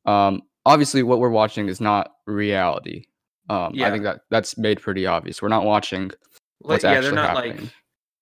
um, 0.06 0.40
obviously, 0.64 1.02
what 1.02 1.18
we're 1.18 1.28
watching 1.28 1.68
is 1.68 1.78
not 1.78 2.12
reality. 2.26 3.04
Um, 3.50 3.72
Yeah. 3.74 3.88
I 3.88 3.90
think 3.90 4.04
that 4.04 4.22
that's 4.30 4.56
made 4.56 4.80
pretty 4.80 5.04
obvious. 5.04 5.42
We're 5.42 5.48
not 5.48 5.64
watching 5.66 6.04
like, 6.04 6.16
what's 6.60 6.84
yeah, 6.84 6.92
actually 6.92 7.06
they're 7.06 7.14
not 7.16 7.36
happening. 7.36 7.56
like 7.58 7.70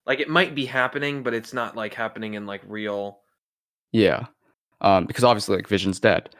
like 0.06 0.20
it 0.20 0.28
might 0.28 0.56
be 0.56 0.64
happening, 0.64 1.22
but 1.22 1.34
it's 1.34 1.52
not 1.52 1.76
like 1.76 1.94
happening 1.94 2.34
in 2.34 2.46
like 2.46 2.62
real. 2.66 3.20
Yeah. 3.92 4.26
Um, 4.80 5.06
because 5.06 5.22
obviously 5.22 5.54
like 5.54 5.68
Vision's 5.68 6.00
dead. 6.00 6.30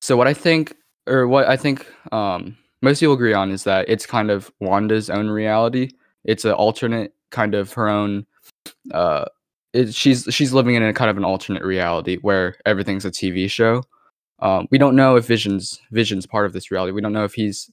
So 0.00 0.16
what 0.16 0.26
I 0.26 0.34
think 0.34 0.74
or 1.08 1.28
what 1.28 1.48
I 1.48 1.56
think 1.56 1.86
um 2.12 2.56
most 2.82 3.00
people 3.00 3.14
agree 3.14 3.34
on 3.34 3.50
is 3.50 3.64
that 3.64 3.88
it's 3.88 4.06
kind 4.06 4.30
of 4.30 4.52
Wanda's 4.60 5.10
own 5.10 5.28
reality. 5.28 5.90
It's 6.24 6.44
an 6.44 6.52
alternate 6.52 7.14
kind 7.30 7.54
of 7.54 7.72
her 7.72 7.88
own 7.88 8.26
uh 8.92 9.26
it, 9.72 9.94
she's 9.94 10.26
she's 10.30 10.52
living 10.52 10.74
in 10.74 10.82
a 10.82 10.92
kind 10.92 11.10
of 11.10 11.16
an 11.16 11.24
alternate 11.24 11.62
reality 11.62 12.18
where 12.22 12.56
everything's 12.66 13.04
a 13.04 13.10
TV 13.10 13.50
show. 13.50 13.82
Um, 14.40 14.68
we 14.70 14.78
don't 14.78 14.96
know 14.96 15.16
if 15.16 15.26
Vision's 15.26 15.80
Vision's 15.90 16.26
part 16.26 16.46
of 16.46 16.52
this 16.52 16.70
reality. 16.70 16.92
We 16.92 17.00
don't 17.00 17.12
know 17.12 17.24
if 17.24 17.34
he's 17.34 17.70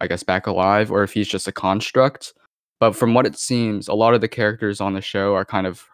I 0.00 0.06
guess 0.06 0.22
back 0.22 0.46
alive 0.46 0.90
or 0.90 1.02
if 1.02 1.12
he's 1.12 1.28
just 1.28 1.48
a 1.48 1.52
construct. 1.52 2.34
But 2.80 2.96
from 2.96 3.14
what 3.14 3.26
it 3.26 3.38
seems, 3.38 3.88
a 3.88 3.94
lot 3.94 4.14
of 4.14 4.20
the 4.20 4.28
characters 4.28 4.80
on 4.80 4.94
the 4.94 5.00
show 5.00 5.34
are 5.34 5.44
kind 5.44 5.66
of 5.66 5.84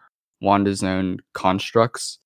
Wanda's 0.41 0.83
own 0.83 1.19
constructs. 1.35 2.19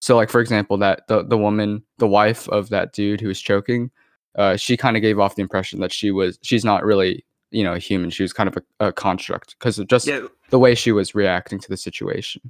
So 0.00 0.16
like 0.16 0.30
for 0.30 0.40
example, 0.40 0.76
that 0.78 1.06
the 1.08 1.24
the 1.24 1.38
woman, 1.38 1.82
the 1.98 2.08
wife 2.08 2.48
of 2.48 2.68
that 2.70 2.92
dude 2.92 3.20
who 3.20 3.28
was 3.28 3.40
choking, 3.40 3.90
uh, 4.36 4.56
she 4.56 4.76
kind 4.76 4.96
of 4.96 5.02
gave 5.02 5.18
off 5.18 5.36
the 5.36 5.42
impression 5.42 5.80
that 5.80 5.92
she 5.92 6.10
was 6.10 6.38
she's 6.42 6.64
not 6.64 6.84
really 6.84 7.24
you 7.50 7.62
know 7.64 7.74
a 7.74 7.78
human. 7.78 8.10
She 8.10 8.22
was 8.22 8.32
kind 8.32 8.48
of 8.48 8.56
a, 8.80 8.86
a 8.88 8.92
construct 8.92 9.56
because 9.58 9.78
of 9.78 9.86
just 9.88 10.06
Yeah, 10.06 10.26
the 10.50 10.58
way 10.58 10.74
she 10.74 10.92
was 10.92 11.14
reacting 11.14 11.58
to 11.60 11.68
the 11.68 11.76
situation. 11.76 12.42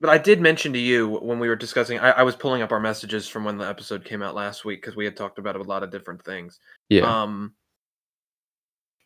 but 0.00 0.10
I 0.10 0.18
did 0.18 0.40
mention 0.40 0.72
to 0.74 0.78
you 0.78 1.08
when 1.08 1.40
we 1.40 1.48
were 1.48 1.56
discussing. 1.56 1.98
I, 1.98 2.10
I 2.10 2.22
was 2.22 2.36
pulling 2.36 2.62
up 2.62 2.70
our 2.70 2.78
messages 2.80 3.26
from 3.28 3.44
when 3.44 3.58
the 3.58 3.68
episode 3.68 4.04
came 4.04 4.22
out 4.22 4.34
last 4.36 4.64
week 4.64 4.80
because 4.80 4.94
we 4.96 5.04
had 5.04 5.16
talked 5.16 5.38
about 5.38 5.56
a 5.56 5.62
lot 5.62 5.82
of 5.82 5.90
different 5.90 6.24
things. 6.24 6.60
Yeah. 6.88 7.02
Um, 7.22 7.54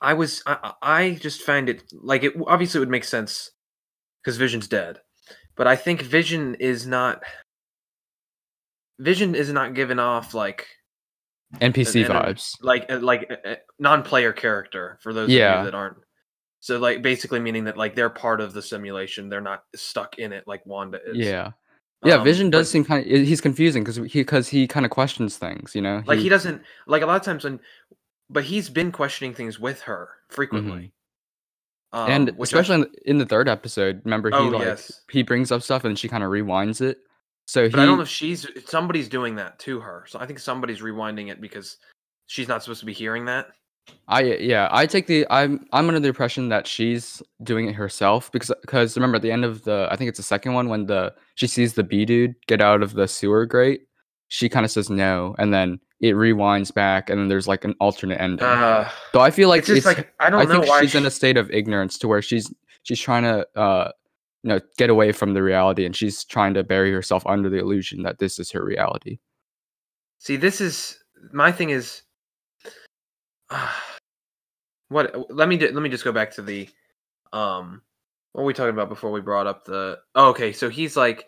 I 0.03 0.13
was 0.15 0.43
I, 0.47 0.59
I 0.83 1.03
I 1.03 1.15
just 1.15 1.43
find 1.43 1.69
it 1.69 1.85
like 1.93 2.25
it 2.25 2.35
obviously 2.47 2.79
it 2.79 2.83
would 2.83 2.91
make 2.91 3.05
sense 3.05 3.53
because 4.23 4.37
Vision's 4.37 4.69
dead, 4.69 4.99
but 5.57 5.67
I 5.67 5.77
think 5.77 6.03
Vision 6.03 6.57
is 6.57 6.87
not. 6.87 7.23
Vision 8.99 9.35
is 9.35 9.51
not 9.53 9.75
given 9.75 9.99
off 9.99 10.35
like 10.35 10.67
NPC 11.61 12.05
and- 12.05 12.15
vibes. 12.15 12.57
like 12.63 12.91
uh, 12.91 12.99
like 13.01 13.31
a 13.31 13.59
non-player 13.79 14.33
character 14.33 14.99
for 15.03 15.13
those 15.13 15.25
of 15.29 15.31
Yeah. 15.31 15.59
you 15.61 15.65
that 15.67 15.75
aren't. 15.75 15.97
So 16.61 16.79
like 16.79 17.03
basically 17.03 17.41
meaning 17.41 17.65
that 17.65 17.77
like 17.77 17.95
they're 17.95 18.09
part 18.11 18.41
of 18.41 18.53
the 18.53 18.63
simulation. 18.63 19.29
They're 19.29 19.41
not 19.41 19.65
stuck 19.75 20.19
in 20.19 20.33
it 20.33 20.45
like 20.47 20.65
Wanda 20.67 20.99
is. 21.05 21.17
Yeah. 21.17 21.51
Yeah, 22.05 22.17
Um, 22.17 22.25
Vision 22.25 22.51
does 22.51 22.67
but, 22.67 22.71
seem 22.73 22.85
kind 22.85 23.07
of 23.07 23.07
he's 23.27 23.41
confusing 23.41 23.85
because 23.85 23.97
he 23.97 24.03
because 24.21 24.49
he 24.49 24.67
kind 24.67 24.85
of 24.87 24.91
questions 24.91 25.37
things, 25.37 25.75
you 25.75 25.81
know. 25.83 26.03
like 26.07 26.19
he 26.19 26.29
doesn't 26.29 26.63
like 26.87 27.03
a 27.03 27.07
lot 27.07 27.17
of 27.17 27.23
times 27.23 27.45
when 27.45 27.61
but 28.31 28.45
he's 28.45 28.69
been 28.71 28.91
questioning 28.91 29.35
things 29.35 29.61
with 29.61 29.83
her 29.83 30.09
frequently. 30.31 30.93
Um, 31.93 32.11
and 32.11 32.29
which 32.39 32.55
I- 32.55 32.59
especially 32.61 32.75
in, 32.77 32.81
the, 32.81 33.11
in 33.11 33.19
the 33.19 33.27
third 33.27 33.49
episode, 33.49 34.01
remember 34.05 34.31
he 34.31 34.37
Oh, 34.37 34.49
like 34.49 34.63
yes. 34.63 35.03
he 35.11 35.23
brings 35.23 35.53
up 35.53 35.63
stuff 35.63 35.85
and 35.85 35.99
she 35.99 36.09
kind 36.09 36.25
of 36.25 36.31
rewinds 36.31 36.81
it. 36.81 36.99
So 37.47 37.69
but 37.69 37.79
he 37.79 37.83
I 37.83 37.87
don't 37.87 37.97
know 37.97 38.03
if 38.03 38.09
she's 38.09 38.47
somebody's 38.67 39.09
doing 39.09 39.37
that 39.37 39.59
to 39.61 39.81
her. 39.81 40.05
So 40.09 40.19
I 40.19 40.27
think 40.27 40.39
somebody's 40.39 40.81
rewinding 40.81 41.31
it 41.31 41.41
because 41.41 41.77
she's 42.27 42.49
not 42.49 42.63
supposed 42.63 42.81
to 42.81 42.87
be 42.87 42.93
hearing 42.93 43.25
that. 43.27 43.49
I 44.09 44.23
yeah, 44.23 44.69
I 44.71 44.87
take 44.87 45.07
the 45.07 45.27
I'm 45.31 45.67
I'm 45.73 45.89
under 45.89 46.01
the 46.01 46.09
impression 46.09 46.49
that 46.51 46.67
she's 46.67 47.23
doing 47.43 47.69
it 47.69 47.75
herself 47.75 48.31
because 48.31 48.53
because 48.61 48.97
remember 48.97 49.17
at 49.17 49.23
the 49.23 49.33
end 49.33 49.45
of 49.45 49.65
the 49.65 49.89
I 49.91 49.97
think 49.97 50.09
it's 50.09 50.19
the 50.19 50.25
second 50.25 50.55
one 50.55 50.69
when 50.69 50.87
the 50.87 51.15
she 51.35 51.47
sees 51.47 51.75
the 51.75 51.83
B 51.83 52.05
dude 52.05 52.35
get 52.47 52.61
out 52.61 52.83
of 52.83 52.95
the 52.95 53.09
sewer 53.09 53.45
grate, 53.45 53.83
she 54.29 54.49
kind 54.49 54.65
of 54.65 54.71
says 54.71 54.89
no, 54.89 55.35
and 55.39 55.53
then 55.53 55.81
it 56.01 56.15
rewinds 56.15 56.73
back, 56.73 57.11
and 57.11 57.19
then 57.19 57.29
there's 57.29 57.49
like 57.49 57.65
an 57.65 57.75
alternate 57.81 58.21
ending. 58.21 58.47
Uh, 58.47 58.89
so 59.13 59.21
I 59.21 59.31
feel 59.31 59.49
like 59.49 59.61
it's 59.61 59.69
just 59.69 59.87
like 59.87 60.13
I 60.21 60.31
don't 60.31 60.41
I 60.41 60.45
know 60.45 60.61
think 60.61 60.69
why 60.69 60.81
she's 60.83 60.95
in 60.95 61.07
a 61.07 61.11
state 61.11 61.37
of 61.37 61.51
ignorance 61.51 61.99
to 61.99 62.09
where 62.09 62.23
she's 62.23 62.53
she's 62.83 63.01
trying 63.01 63.23
to 63.23 63.47
uh 63.59 63.93
you 64.43 64.49
know 64.49 64.61
get 64.77 64.91
away 64.91 65.13
from 65.13 65.35
the 65.35 65.43
reality, 65.43 65.85
and 65.85 65.95
she's 65.95 66.25
trying 66.25 66.55
to 66.55 66.65
bury 66.65 66.93
herself 66.93 67.27
under 67.27 67.49
the 67.49 67.59
illusion 67.59 68.03
that 68.03 68.19
this 68.19 68.39
is 68.39 68.51
her 68.53 68.65
reality. 68.65 69.19
See, 70.19 70.37
this 70.37 70.61
is 70.61 70.99
my 71.33 71.53
thing 71.53 71.71
is 71.71 72.03
what 74.89 75.15
let 75.31 75.49
me 75.49 75.59
let 75.59 75.83
me 75.83 75.89
just 75.89 76.05
go 76.05 76.13
back 76.13 76.33
to 76.33 76.43
the 76.43 76.69
um 77.33 77.83
what 78.33 78.43
were 78.43 78.47
we 78.47 78.55
talking 78.55 78.75
about 78.75 78.89
before 78.89 79.11
we 79.11 79.21
brought 79.21 79.47
up 79.47 79.65
the 79.65 79.99
oh, 80.15 80.31
okay 80.31 80.53
so 80.53 80.69
he's 80.69 80.97
like 80.97 81.27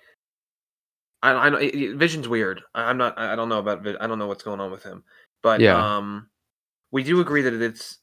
I 1.23 1.33
I 1.33 1.49
know 1.49 1.97
Vision's 1.97 2.29
weird 2.29 2.63
I, 2.75 2.85
I'm 2.85 2.99
not 2.99 3.19
I 3.19 3.33
I 3.33 3.37
don't 3.37 3.49
know 3.49 3.59
about 3.59 3.87
I 4.01 4.07
don't 4.07 4.19
know 4.19 4.27
what's 4.27 4.43
going 4.43 4.61
on 4.61 4.71
with 4.71 4.83
him 4.83 5.05
but 5.43 5.61
Yeah. 5.61 5.77
um 5.77 6.29
we 6.91 7.03
do 7.03 7.21
agree 7.21 7.43
that 7.43 7.55
it's 7.55 7.99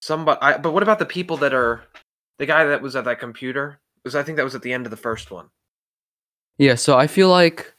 somebody 0.00 0.38
I, 0.40 0.58
but 0.58 0.72
what 0.72 0.82
about 0.82 0.98
the 0.98 1.06
people 1.06 1.36
that 1.38 1.54
are 1.54 1.82
the 2.38 2.46
guy 2.46 2.64
that 2.64 2.82
was 2.82 2.96
at 2.96 3.04
that 3.06 3.18
computer 3.20 3.80
because 4.02 4.14
I 4.14 4.22
think 4.22 4.36
that 4.36 4.44
was 4.44 4.54
at 4.54 4.62
the 4.62 4.72
end 4.72 4.86
of 4.86 4.90
the 4.90 4.96
first 4.96 5.30
one 5.30 5.48
Yeah, 6.58 6.74
so 6.74 6.96
I 6.98 7.06
feel 7.06 7.28
like 7.28 7.72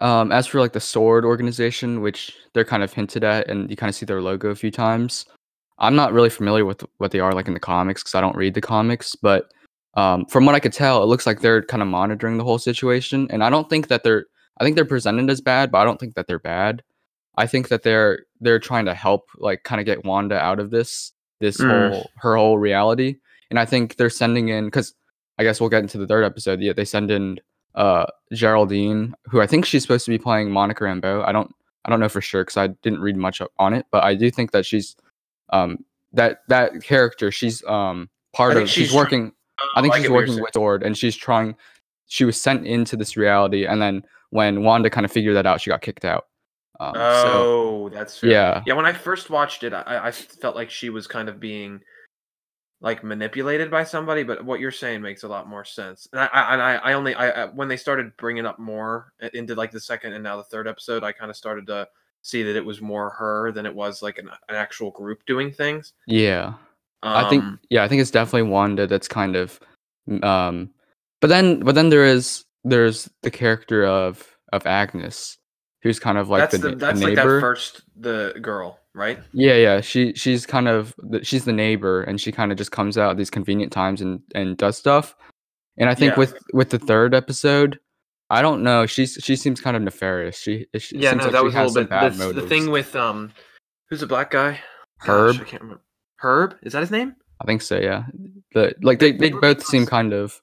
um 0.00 0.32
as 0.32 0.46
for 0.46 0.60
like 0.60 0.72
the 0.72 0.80
sword 0.80 1.24
organization, 1.24 2.00
which 2.00 2.36
they're 2.52 2.64
kind 2.64 2.82
of 2.82 2.92
hinted 2.92 3.24
at 3.24 3.48
and 3.48 3.70
you 3.70 3.76
kind 3.76 3.88
of 3.88 3.94
see 3.94 4.06
their 4.06 4.20
logo 4.20 4.48
a 4.50 4.54
few 4.54 4.70
times. 4.70 5.26
I'm 5.78 5.96
not 5.96 6.12
really 6.12 6.30
familiar 6.30 6.64
with 6.64 6.84
what 6.98 7.10
they 7.10 7.20
are 7.20 7.32
like 7.32 7.48
in 7.48 7.54
the 7.54 7.60
comics 7.60 8.02
because 8.02 8.14
I 8.14 8.20
don't 8.20 8.36
read 8.36 8.54
the 8.54 8.60
comics, 8.60 9.14
but 9.16 9.50
um 9.94 10.26
from 10.26 10.44
what 10.46 10.54
I 10.54 10.60
could 10.60 10.72
tell, 10.72 11.02
it 11.02 11.06
looks 11.06 11.26
like 11.26 11.40
they're 11.40 11.62
kind 11.62 11.82
of 11.82 11.88
monitoring 11.88 12.36
the 12.38 12.44
whole 12.44 12.58
situation. 12.58 13.26
And 13.30 13.42
I 13.44 13.50
don't 13.50 13.70
think 13.70 13.88
that 13.88 14.02
they're 14.04 14.26
I 14.58 14.64
think 14.64 14.76
they're 14.76 14.84
presented 14.84 15.30
as 15.30 15.40
bad, 15.40 15.70
but 15.70 15.78
I 15.78 15.84
don't 15.84 15.98
think 16.00 16.14
that 16.14 16.26
they're 16.26 16.38
bad. 16.38 16.82
I 17.36 17.46
think 17.46 17.68
that 17.68 17.82
they're 17.82 18.26
they're 18.40 18.58
trying 18.60 18.84
to 18.86 18.94
help 18.94 19.28
like 19.38 19.62
kind 19.64 19.80
of 19.80 19.86
get 19.86 20.04
Wanda 20.04 20.38
out 20.38 20.60
of 20.60 20.70
this 20.70 21.12
this 21.40 21.58
Mm. 21.58 21.68
whole 21.68 22.10
her 22.18 22.36
whole 22.36 22.58
reality. 22.58 23.16
And 23.50 23.58
I 23.58 23.64
think 23.64 23.96
they're 23.96 24.10
sending 24.10 24.48
in 24.48 24.66
because 24.66 24.94
I 25.38 25.42
guess 25.44 25.60
we'll 25.60 25.70
get 25.70 25.82
into 25.82 25.98
the 25.98 26.06
third 26.06 26.24
episode. 26.24 26.60
Yeah, 26.60 26.72
they 26.72 26.84
send 26.84 27.10
in 27.10 27.40
uh 27.74 28.06
Geraldine, 28.32 29.14
who 29.24 29.40
I 29.40 29.46
think 29.46 29.64
she's 29.64 29.82
supposed 29.82 30.04
to 30.04 30.10
be 30.10 30.18
playing 30.18 30.50
Monica 30.50 30.84
Rambeau. 30.84 31.24
I 31.24 31.32
don't 31.32 31.52
I 31.84 31.90
don't 31.90 32.00
know 32.00 32.08
for 32.08 32.20
sure 32.20 32.42
because 32.44 32.56
I 32.56 32.68
didn't 32.68 33.00
read 33.00 33.16
much 33.16 33.42
on 33.58 33.74
it, 33.74 33.86
but 33.90 34.04
I 34.04 34.14
do 34.14 34.30
think 34.30 34.52
that 34.52 34.64
she's 34.64 34.96
um 35.50 35.84
that 36.12 36.40
that 36.48 36.82
character. 36.82 37.30
She's 37.30 37.64
um 37.64 38.08
part 38.32 38.56
of 38.56 38.68
she's, 38.68 38.88
she's 38.88 38.94
working. 38.94 39.32
I 39.76 39.82
think 39.82 39.94
Oh, 39.94 39.96
she's 39.96 40.02
get 40.04 40.12
what 40.12 40.18
you're 40.18 40.28
working 40.28 40.42
with 40.42 40.52
Sword, 40.54 40.82
and 40.82 40.96
she's 40.96 41.16
trying. 41.16 41.56
She 42.06 42.24
was 42.24 42.40
sent 42.40 42.66
into 42.66 42.96
this 42.96 43.16
reality, 43.16 43.66
and 43.66 43.80
then 43.80 44.04
when 44.30 44.62
Wanda 44.62 44.90
kind 44.90 45.04
of 45.04 45.12
figured 45.12 45.36
that 45.36 45.46
out, 45.46 45.60
she 45.60 45.70
got 45.70 45.80
kicked 45.80 46.04
out. 46.04 46.26
Um, 46.80 46.94
so 46.94 47.00
oh 47.00 47.88
that's 47.90 48.18
fair. 48.18 48.30
yeah, 48.30 48.62
Yeah, 48.66 48.74
when 48.74 48.86
I 48.86 48.92
first 48.92 49.30
watched 49.30 49.62
it, 49.62 49.72
I, 49.72 50.08
I 50.08 50.10
felt 50.10 50.56
like 50.56 50.70
she 50.70 50.90
was 50.90 51.06
kind 51.06 51.28
of 51.28 51.38
being 51.38 51.80
like 52.84 53.02
manipulated 53.02 53.70
by 53.70 53.82
somebody. 53.82 54.22
But 54.22 54.44
what 54.44 54.60
you're 54.60 54.70
saying 54.70 55.00
makes 55.00 55.22
a 55.22 55.28
lot 55.28 55.48
more 55.48 55.64
sense. 55.64 56.06
And 56.12 56.20
I, 56.20 56.26
I, 56.26 56.52
and 56.52 56.62
I, 56.62 56.74
I 56.74 56.92
only, 56.92 57.14
I, 57.14 57.30
I 57.30 57.46
when 57.46 57.66
they 57.66 57.78
started 57.78 58.16
bringing 58.18 58.44
up 58.46 58.58
more 58.58 59.12
into 59.32 59.54
like 59.54 59.72
the 59.72 59.80
second 59.80 60.12
and 60.12 60.22
now 60.22 60.36
the 60.36 60.44
third 60.44 60.68
episode, 60.68 61.02
I 61.02 61.10
kind 61.10 61.30
of 61.30 61.36
started 61.36 61.66
to 61.68 61.88
see 62.20 62.42
that 62.42 62.56
it 62.56 62.64
was 62.64 62.80
more 62.82 63.10
her 63.10 63.50
than 63.52 63.66
it 63.66 63.74
was 63.74 64.02
like 64.02 64.18
an, 64.18 64.28
an 64.48 64.54
actual 64.54 64.90
group 64.90 65.24
doing 65.26 65.50
things. 65.50 65.94
yeah. 66.06 66.54
I 67.02 67.28
think 67.28 67.42
Um, 67.42 67.60
yeah, 67.68 67.84
I 67.84 67.88
think 67.88 68.00
it's 68.00 68.10
definitely 68.10 68.48
Wanda 68.48 68.86
that's 68.86 69.08
kind 69.08 69.36
of 69.36 69.60
um 70.22 70.70
but 71.20 71.28
then 71.28 71.60
but 71.60 71.74
then 71.74 71.90
there 71.90 72.06
is 72.06 72.46
there's 72.64 73.10
the 73.22 73.30
character 73.30 73.84
of 73.84 74.26
of 74.54 74.66
Agnes 74.66 75.36
who's 75.82 75.98
kind 75.98 76.16
of 76.16 76.30
like 76.30 76.50
that's 76.50 76.62
the, 76.62 76.70
the, 76.70 76.76
that's 76.76 77.00
the 77.00 77.06
like 77.06 77.16
that 77.16 77.24
first 77.24 77.82
the 77.96 78.34
girl, 78.40 78.78
right? 78.94 79.18
Yeah, 79.32 79.54
yeah, 79.54 79.80
she 79.80 80.12
she's 80.14 80.46
kind 80.46 80.68
of 80.68 80.94
the, 80.98 81.24
she's 81.24 81.44
the 81.44 81.52
neighbor 81.52 82.02
and 82.02 82.20
she 82.20 82.32
kind 82.32 82.52
of 82.52 82.58
just 82.58 82.70
comes 82.72 82.96
out 82.96 83.10
at 83.12 83.16
these 83.16 83.30
convenient 83.30 83.72
times 83.72 84.00
and 84.00 84.20
and 84.34 84.56
does 84.56 84.78
stuff. 84.78 85.14
And 85.76 85.88
I 85.90 85.94
think 85.94 86.12
Yeah. 86.12 86.18
with 86.20 86.34
with 86.52 86.70
the 86.70 86.78
third 86.78 87.14
episode, 87.14 87.78
I 88.30 88.42
don't 88.42 88.62
know, 88.62 88.86
she's 88.86 89.18
she 89.20 89.36
seems 89.36 89.60
kind 89.60 89.76
of 89.76 89.82
nefarious. 89.82 90.38
She, 90.38 90.66
it 90.72 90.92
Yeah, 90.92 91.10
seems 91.10 91.20
no, 91.20 91.24
like 91.24 91.32
that 91.32 91.38
she 91.40 91.44
was 91.44 91.54
a 91.54 91.58
has 91.58 91.74
little 91.74 91.82
bit. 91.84 91.90
bad 91.90 92.14
The, 92.14 92.32
the 92.32 92.48
thing 92.48 92.70
with 92.70 92.94
um, 92.96 93.32
who's 93.90 94.00
the 94.00 94.06
black 94.06 94.30
guy? 94.30 94.60
Gosh, 95.00 95.08
Herb, 95.08 95.36
I 95.40 95.44
can't 95.44 95.62
remember. 95.62 95.82
Herb 96.16 96.56
is 96.62 96.72
that 96.72 96.80
his 96.80 96.90
name? 96.90 97.16
I 97.40 97.44
think 97.46 97.62
so, 97.62 97.78
yeah. 97.78 98.04
The 98.54 98.74
like 98.82 99.00
they, 99.00 99.10
They 99.12 99.30
they 99.30 99.30
both 99.30 99.42
making 99.58 99.64
seem 99.64 99.86
kind 99.86 100.12
of 100.12 100.40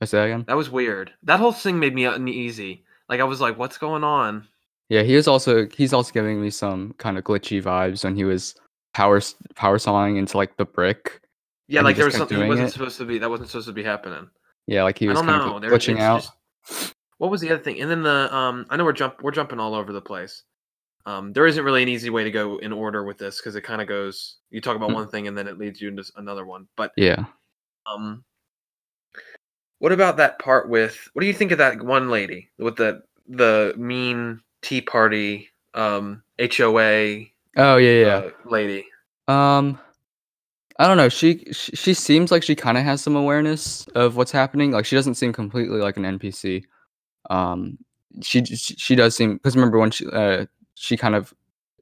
I 0.00 0.04
say 0.06 0.18
that 0.18 0.24
again? 0.24 0.44
That 0.48 0.56
was 0.56 0.70
weird. 0.70 1.12
That 1.22 1.38
whole 1.38 1.52
thing 1.52 1.78
made 1.78 1.94
me 1.94 2.06
uneasy. 2.06 2.84
Like 3.08 3.20
I 3.20 3.24
was 3.24 3.40
like, 3.40 3.58
"What's 3.58 3.78
going 3.78 4.02
on?" 4.02 4.48
Yeah, 4.92 5.02
he 5.02 5.14
is 5.14 5.26
also 5.26 5.66
he's 5.68 5.94
also 5.94 6.12
giving 6.12 6.38
me 6.42 6.50
some 6.50 6.92
kind 6.98 7.16
of 7.16 7.24
glitchy 7.24 7.62
vibes 7.62 8.04
when 8.04 8.14
he 8.14 8.24
was 8.24 8.54
power 8.92 9.22
power 9.54 9.78
sawing 9.78 10.18
into 10.18 10.36
like 10.36 10.58
the 10.58 10.66
brick. 10.66 11.22
Yeah, 11.66 11.80
like 11.80 11.96
there 11.96 12.04
was 12.04 12.14
something 12.14 12.38
that 12.38 12.46
wasn't 12.46 12.68
it? 12.68 12.72
supposed 12.72 12.98
to 12.98 13.06
be. 13.06 13.16
That 13.18 13.30
wasn't 13.30 13.48
supposed 13.48 13.68
to 13.68 13.72
be 13.72 13.82
happening. 13.82 14.28
Yeah, 14.66 14.82
like 14.82 14.98
he 14.98 15.06
I 15.06 15.12
was 15.12 15.18
don't 15.20 15.26
kind 15.28 15.46
know. 15.46 15.56
of 15.56 15.62
There, 15.62 15.70
glitching 15.70 15.94
it's 15.94 16.00
out. 16.02 16.28
just- 16.68 16.94
what 17.16 17.30
was 17.30 17.40
the 17.40 17.50
other 17.50 17.62
thing? 17.62 17.80
And 17.80 17.90
then 17.90 18.02
the 18.02 18.34
um, 18.36 18.66
I 18.68 18.76
know 18.76 18.84
we're 18.84 18.92
jump 18.92 19.22
we're 19.22 19.30
jumping 19.30 19.58
all 19.60 19.74
over 19.74 19.94
the 19.94 20.02
place. 20.02 20.42
Um, 21.06 21.32
there 21.32 21.46
isn't 21.46 21.64
really 21.64 21.82
an 21.82 21.88
easy 21.88 22.10
way 22.10 22.24
to 22.24 22.30
go 22.30 22.58
in 22.58 22.70
order 22.72 23.02
with 23.04 23.16
this 23.16 23.38
because 23.38 23.56
it 23.56 23.62
kind 23.62 23.80
of 23.80 23.88
goes. 23.88 24.36
You 24.50 24.60
talk 24.60 24.76
about 24.76 24.90
Mm. 24.90 24.94
one 24.94 25.08
thing 25.08 25.26
and 25.26 25.38
then 25.38 25.48
it 25.48 25.56
leads 25.56 25.80
you 25.80 25.88
into 25.88 26.04
another 26.16 26.44
one. 26.44 26.68
But 26.76 26.92
Yeah. 26.98 27.24
um, 27.86 28.24
what 29.78 29.90
about 29.92 30.18
that 30.18 30.38
part 30.38 30.68
with? 30.68 31.08
What 31.14 31.20
do 31.22 31.26
you 31.26 31.32
think 31.32 31.50
of 31.50 31.58
that 31.58 31.80
one 31.82 32.10
lady 32.10 32.50
with 32.58 32.76
the 32.76 33.02
the 33.26 33.74
mean 33.78 34.40
Tea 34.62 34.80
Party 34.80 35.48
um 35.74 36.22
HOA 36.38 37.26
Oh 37.56 37.76
yeah, 37.76 38.00
yeah. 38.00 38.16
uh, 38.16 38.30
lady? 38.46 38.86
Um, 39.28 39.78
I 40.78 40.86
don't 40.86 40.96
know. 40.96 41.08
She 41.08 41.44
she, 41.52 41.76
she 41.76 41.94
seems 41.94 42.30
like 42.30 42.42
she 42.42 42.54
kind 42.54 42.78
of 42.78 42.84
has 42.84 43.02
some 43.02 43.14
awareness 43.16 43.86
of 43.94 44.16
what's 44.16 44.32
happening. 44.32 44.70
Like 44.72 44.86
she 44.86 44.96
doesn't 44.96 45.14
seem 45.14 45.32
completely 45.32 45.78
like 45.80 45.96
an 45.96 46.04
NPC. 46.04 46.64
Um, 47.30 47.78
she 48.22 48.44
she, 48.44 48.74
she 48.76 48.94
does 48.94 49.14
seem 49.14 49.34
because 49.34 49.54
remember 49.54 49.78
when 49.78 49.90
she 49.90 50.06
uh 50.06 50.46
she 50.74 50.96
kind 50.96 51.14
of 51.14 51.34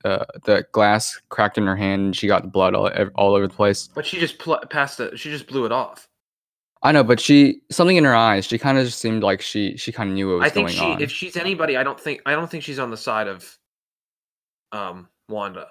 uh 0.05 0.25
the 0.45 0.67
glass 0.73 1.21
cracked 1.29 1.57
in 1.57 1.67
her 1.67 1.77
hand 1.77 2.03
and 2.03 2.17
she 2.17 2.27
got 2.27 2.43
the 2.43 2.49
blood 2.49 2.75
all 2.75 2.91
all 3.15 3.35
over 3.35 3.47
the 3.47 3.55
place. 3.55 3.89
But 3.95 4.07
she 4.07 4.19
just 4.19 4.39
pl- 4.39 4.61
passed 4.71 4.99
it. 4.99 5.19
She 5.19 5.31
just 5.31 5.47
blew 5.47 5.65
it 5.67 5.73
off. 5.73 6.09
I 6.83 6.93
know, 6.93 7.05
but 7.05 7.21
she 7.21 7.61
something 7.71 7.97
in 7.97 8.05
her 8.05 8.15
eyes. 8.15 8.47
She 8.47 8.59
kind 8.59 8.79
of 8.79 8.87
just 8.87 9.01
seemed 9.01 9.23
like 9.23 9.43
she 9.43 9.77
she 9.77 9.93
kind 9.93 10.09
of 10.11 10.15
knew 10.15 10.29
what 10.29 10.39
was 10.39 10.47
I 10.47 10.49
think 10.49 10.69
going 10.69 10.79
she, 10.79 10.85
on. 10.85 11.03
if 11.03 11.11
she's 11.11 11.37
anybody, 11.37 11.77
I 11.77 11.83
don't 11.83 12.01
think 12.01 12.23
I 12.25 12.33
don't 12.33 12.51
think 12.51 12.65
she's 12.65 12.79
on 12.79 12.91
the 12.91 12.97
side 12.97 13.29
of 13.29 13.59
um 14.73 15.09
Wanda. 15.29 15.69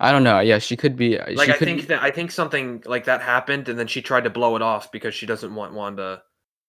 I 0.00 0.10
don't 0.10 0.24
know. 0.24 0.40
Yeah, 0.40 0.58
she 0.58 0.76
could 0.76 0.96
be. 0.96 1.18
Like 1.18 1.46
she 1.46 1.52
I 1.52 1.56
could 1.56 1.68
think 1.68 1.80
be- 1.82 1.86
that 1.86 2.02
I 2.02 2.10
think 2.10 2.32
something 2.32 2.82
like 2.86 3.04
that 3.04 3.22
happened, 3.22 3.68
and 3.68 3.78
then 3.78 3.86
she 3.86 4.02
tried 4.02 4.24
to 4.24 4.30
blow 4.30 4.56
it 4.56 4.62
off 4.62 4.90
because 4.90 5.14
she 5.14 5.26
doesn't 5.26 5.54
want 5.54 5.74
Wanda 5.74 6.22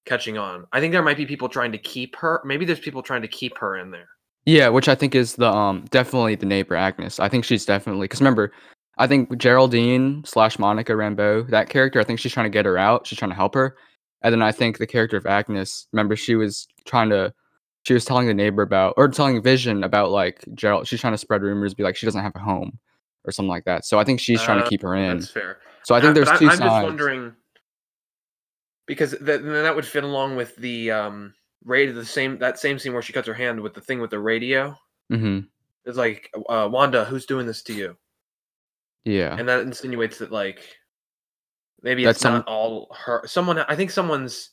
catching 0.06 0.38
on. 0.38 0.68
I 0.72 0.80
think 0.80 0.92
there 0.92 1.02
might 1.02 1.18
be 1.18 1.26
people 1.26 1.50
trying 1.50 1.72
to 1.72 1.78
keep 1.78 2.16
her. 2.18 2.42
Maybe 2.46 2.66
there's 2.66 2.80
people 2.80 3.02
trying 3.02 3.22
to 3.24 3.28
keep 3.28 3.58
her 3.58 3.78
in 3.78 3.90
there. 3.90 4.10
Yeah, 4.46 4.68
which 4.68 4.90
I 4.90 4.96
think 4.96 5.16
is 5.16 5.36
the 5.36 5.48
um 5.48 5.86
definitely 5.90 6.36
the 6.36 6.46
neighbor 6.46 6.76
Agnes. 6.76 7.20
I 7.20 7.30
think 7.30 7.46
she's 7.46 7.66
definitely 7.66 8.06
because 8.06 8.20
remember, 8.20 8.52
I 8.98 9.08
think 9.08 9.36
Geraldine 9.38 10.24
slash 10.26 10.60
Monica 10.60 10.94
Rambeau 10.94 11.50
that 11.50 11.70
character. 11.70 12.00
I 12.00 12.04
think 12.04 12.20
she's 12.20 12.32
trying 12.34 12.46
to 12.46 12.50
get 12.52 12.66
her 12.66 12.78
out. 12.78 13.08
She's 13.08 13.18
trying 13.18 13.32
to 13.32 13.36
help 13.36 13.56
her, 13.56 13.76
and 14.22 14.32
then 14.34 14.42
I 14.42 14.52
think 14.52 14.78
the 14.78 14.88
character 14.88 15.18
of 15.18 15.26
Agnes. 15.26 15.88
Remember, 15.94 16.16
she 16.16 16.36
was 16.36 16.68
trying 16.86 17.10
to, 17.10 17.34
she 17.84 17.94
was 17.94 18.06
telling 18.06 18.28
the 18.28 18.34
neighbor 18.34 18.62
about 18.62 18.94
or 18.98 19.08
telling 19.08 19.42
Vision 19.42 19.84
about 19.84 20.12
like 20.12 20.44
Gerald. 20.54 20.88
She's 20.88 21.02
trying 21.02 21.14
to 21.14 21.18
spread 21.18 21.42
rumors, 21.42 21.74
be 21.74 21.84
like 21.84 21.96
she 21.96 22.06
doesn't 22.06 22.22
have 22.22 22.36
a 22.36 22.40
home 22.40 22.78
or 23.26 23.32
something 23.32 23.50
like 23.50 23.66
that. 23.66 23.86
So 23.86 23.98
I 24.00 24.04
think 24.04 24.20
she's 24.20 24.42
trying 24.44 24.60
Uh, 24.60 24.64
to 24.64 24.70
keep 24.70 24.82
her 24.84 24.96
in. 24.96 25.18
That's 25.18 25.32
fair. 25.32 25.60
So 25.84 25.96
I 25.96 26.02
think 26.02 26.14
there's 26.14 26.30
2 26.40 26.46
I'm 26.46 26.58
sides. 26.58 26.60
just 26.60 26.84
wondering 26.84 27.34
because 28.86 29.12
th- 29.12 29.22
then 29.22 29.44
that 29.64 29.76
would 29.76 29.86
fit 29.86 30.04
along 30.04 30.36
with 30.36 30.56
the 30.58 30.92
um 30.92 31.34
radio. 31.66 31.94
The 31.94 32.06
same 32.06 32.38
that 32.40 32.60
same 32.60 32.78
scene 32.78 32.94
where 32.94 33.02
she 33.02 33.14
cuts 33.14 33.28
her 33.28 33.34
hand 33.34 33.60
with 33.60 33.74
the 33.74 33.82
thing 33.82 34.00
with 34.00 34.12
the 34.12 34.20
radio. 34.20 34.78
hmm 35.10 35.40
It's 35.86 35.98
like 35.98 36.30
uh, 36.50 36.70
Wanda, 36.72 37.06
who's 37.06 37.26
doing 37.26 37.48
this 37.48 37.64
to 37.64 37.74
you? 37.74 37.98
Yeah. 39.06 39.36
and 39.38 39.48
that 39.50 39.62
insinuates 39.62 40.18
that 40.20 40.32
like 40.32 40.78
maybe 41.82 42.04
That's 42.06 42.18
it's 42.18 42.22
some- 42.24 42.34
not 42.36 42.48
all 42.48 42.96
her 43.06 43.22
someone 43.26 43.60
i 43.60 43.76
think 43.76 43.92
someone's 43.92 44.52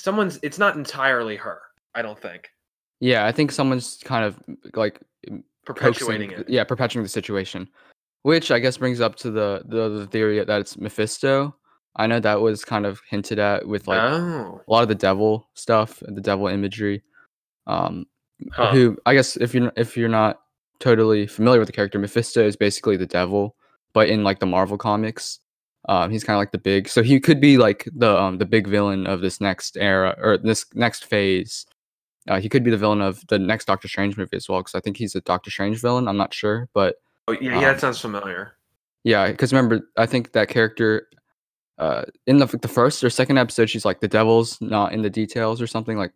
someone's 0.00 0.38
it's 0.42 0.58
not 0.58 0.76
entirely 0.76 1.36
her 1.36 1.60
i 1.94 2.02
don't 2.02 2.20
think 2.20 2.48
Yeah, 3.00 3.26
I 3.26 3.32
think 3.32 3.52
someone's 3.52 3.98
kind 4.04 4.24
of 4.24 4.36
like 4.74 5.00
perpetuating 5.64 6.30
coaxing- 6.30 6.46
it. 6.48 6.52
Yeah, 6.52 6.64
perpetuating 6.64 7.04
the 7.04 7.08
situation, 7.08 7.68
which 8.22 8.50
I 8.50 8.58
guess 8.58 8.76
brings 8.78 9.00
up 9.00 9.14
to 9.22 9.30
the 9.30 9.62
the, 9.68 9.88
the 10.00 10.06
theory 10.08 10.42
that 10.42 10.60
it's 10.60 10.76
Mephisto. 10.76 11.54
I 11.94 12.06
know 12.08 12.18
that 12.20 12.40
was 12.40 12.64
kind 12.64 12.86
of 12.86 13.00
hinted 13.08 13.38
at 13.38 13.66
with 13.68 13.86
like 13.86 14.00
oh, 14.00 14.60
a 14.66 14.70
lot 14.70 14.82
of 14.82 14.88
the 14.88 14.94
devil 14.96 15.48
stuff, 15.54 16.00
the 16.00 16.20
devil 16.20 16.48
imagery. 16.48 17.02
Um, 17.68 18.06
huh. 18.52 18.72
who 18.72 18.96
I 19.06 19.14
guess 19.14 19.36
if 19.36 19.54
you're 19.54 19.70
if 19.76 19.96
you're 19.96 20.08
not 20.08 20.40
totally 20.80 21.26
familiar 21.26 21.58
with 21.58 21.68
the 21.68 21.72
character, 21.72 21.98
Mephisto 21.98 22.44
is 22.46 22.56
basically 22.56 22.96
the 22.96 23.06
devil, 23.06 23.56
but 23.92 24.08
in 24.08 24.24
like 24.24 24.38
the 24.38 24.46
Marvel 24.46 24.78
comics, 24.78 25.40
um, 25.88 26.10
he's 26.10 26.24
kind 26.24 26.36
of 26.36 26.40
like 26.40 26.52
the 26.52 26.58
big. 26.58 26.88
So 26.88 27.02
he 27.02 27.20
could 27.20 27.40
be 27.40 27.58
like 27.58 27.88
the 27.94 28.18
um 28.20 28.38
the 28.38 28.46
big 28.46 28.66
villain 28.66 29.06
of 29.06 29.20
this 29.20 29.40
next 29.40 29.76
era 29.76 30.16
or 30.20 30.38
this 30.38 30.66
next 30.74 31.04
phase. 31.04 31.66
Uh, 32.28 32.38
he 32.40 32.48
could 32.48 32.62
be 32.62 32.70
the 32.70 32.76
villain 32.76 33.00
of 33.00 33.26
the 33.28 33.38
next 33.38 33.64
Doctor 33.64 33.88
Strange 33.88 34.16
movie 34.18 34.36
as 34.36 34.48
well, 34.48 34.60
because 34.60 34.74
I 34.74 34.80
think 34.80 34.98
he's 34.98 35.14
a 35.14 35.20
Doctor 35.22 35.50
Strange 35.50 35.80
villain. 35.80 36.08
I'm 36.08 36.18
not 36.18 36.34
sure, 36.34 36.68
but 36.74 36.96
Oh, 37.26 37.32
yeah, 37.32 37.52
yeah, 37.52 37.56
um, 37.56 37.62
that 37.64 37.80
sounds 37.80 38.00
familiar. 38.00 38.52
yeah, 39.04 39.30
because 39.30 39.52
remember, 39.52 39.86
I 39.98 40.06
think 40.06 40.32
that 40.32 40.48
character, 40.48 41.08
uh, 41.78 42.04
in 42.26 42.38
the 42.38 42.46
the 42.46 42.68
first 42.68 43.04
or 43.04 43.10
second 43.10 43.38
episode, 43.38 43.68
she's 43.70 43.84
like 43.84 44.00
the 44.00 44.08
devil's 44.08 44.60
not 44.60 44.92
in 44.92 45.02
the 45.02 45.10
details 45.10 45.60
or 45.60 45.66
something 45.66 45.96
like. 45.98 46.12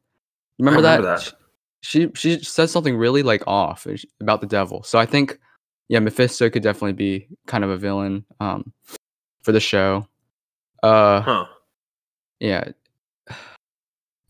Remember, 0.59 0.81
remember 0.81 1.07
that? 1.07 1.25
that. 1.25 1.35
She 1.83 2.11
she 2.15 2.43
says 2.43 2.71
something 2.71 2.97
really 2.97 3.23
like 3.23 3.43
off 3.47 3.87
about 4.21 4.41
the 4.41 4.47
devil. 4.47 4.83
So 4.83 4.99
I 4.99 5.07
think, 5.07 5.39
yeah, 5.89 5.99
Mephisto 5.99 6.49
could 6.49 6.63
definitely 6.63 6.93
be 6.93 7.29
kind 7.47 7.65
of 7.65 7.71
a 7.71 7.77
villain, 7.77 8.25
um, 8.41 8.73
for 9.43 9.53
the 9.53 9.61
show. 9.61 10.07
Uh, 10.83 11.21
Huh. 11.21 11.47
yeah. 12.41 12.71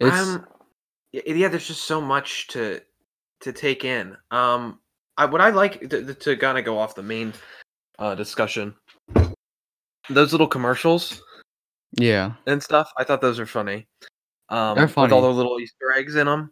It's 0.00 0.16
um, 0.16 0.44
yeah, 1.12 1.46
there's 1.46 1.68
just 1.68 1.84
so 1.84 2.00
much 2.00 2.48
to 2.48 2.80
to 3.40 3.52
take 3.52 3.84
in. 3.84 4.16
Um, 4.32 4.80
I 5.16 5.26
what 5.26 5.40
I 5.40 5.50
like 5.50 5.88
to, 5.90 6.12
to 6.12 6.36
kind 6.36 6.58
of 6.58 6.64
go 6.64 6.76
off 6.76 6.96
the 6.96 7.04
main 7.04 7.32
uh, 8.00 8.16
discussion. 8.16 8.74
Those 10.10 10.32
little 10.32 10.48
commercials 10.48 11.22
yeah, 11.94 12.32
and 12.46 12.62
stuff, 12.62 12.90
I 12.96 13.04
thought 13.04 13.20
those 13.20 13.38
were 13.38 13.46
funny. 13.46 13.86
Um, 14.48 14.76
They're 14.76 14.88
funny. 14.88 15.06
with 15.06 15.12
all 15.12 15.22
the 15.22 15.36
little 15.36 15.60
Easter 15.60 15.92
eggs 15.92 16.14
in 16.14 16.26
them. 16.26 16.50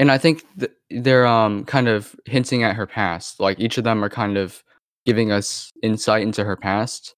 And 0.00 0.10
I 0.10 0.18
think 0.18 0.42
th- 0.58 0.72
they're 0.90 1.26
um 1.26 1.64
kind 1.64 1.86
of 1.88 2.16
hinting 2.24 2.64
at 2.64 2.74
her 2.74 2.86
past. 2.86 3.38
Like 3.38 3.60
each 3.60 3.78
of 3.78 3.84
them 3.84 4.02
are 4.04 4.08
kind 4.10 4.36
of 4.36 4.64
giving 5.06 5.30
us 5.30 5.70
insight 5.82 6.22
into 6.22 6.42
her 6.44 6.56
past. 6.56 7.14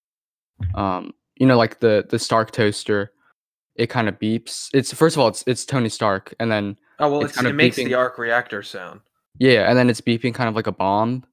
Um, 0.75 1.13
you 1.37 1.47
know, 1.47 1.57
like 1.57 1.81
the 1.81 2.05
the 2.09 2.19
Stark 2.19 2.51
toaster, 2.51 3.13
it 3.77 3.89
kind 3.89 4.09
of 4.09 4.19
beeps. 4.19 4.69
It's 4.75 4.93
first 4.93 5.17
of 5.17 5.21
all, 5.21 5.29
it's 5.29 5.43
it's 5.47 5.65
Tony 5.65 5.89
Stark, 5.89 6.35
and 6.39 6.51
then 6.53 6.77
Oh 6.99 7.11
well, 7.11 7.21
It's 7.23 7.31
it's, 7.31 7.37
kind 7.37 7.47
it 7.47 7.51
of 7.51 7.57
makes 7.57 7.77
beeping. 7.79 7.87
the 7.87 7.95
arc 7.95 8.19
reactor 8.19 8.63
sound. 8.63 9.01
yeah, 9.39 9.69
and 9.69 9.77
then 9.79 9.89
it's 9.91 10.01
beeping 10.03 10.35
kind 10.35 10.49
of 10.49 10.55
like 10.55 10.67
a 10.67 10.73
bomb. 10.73 11.25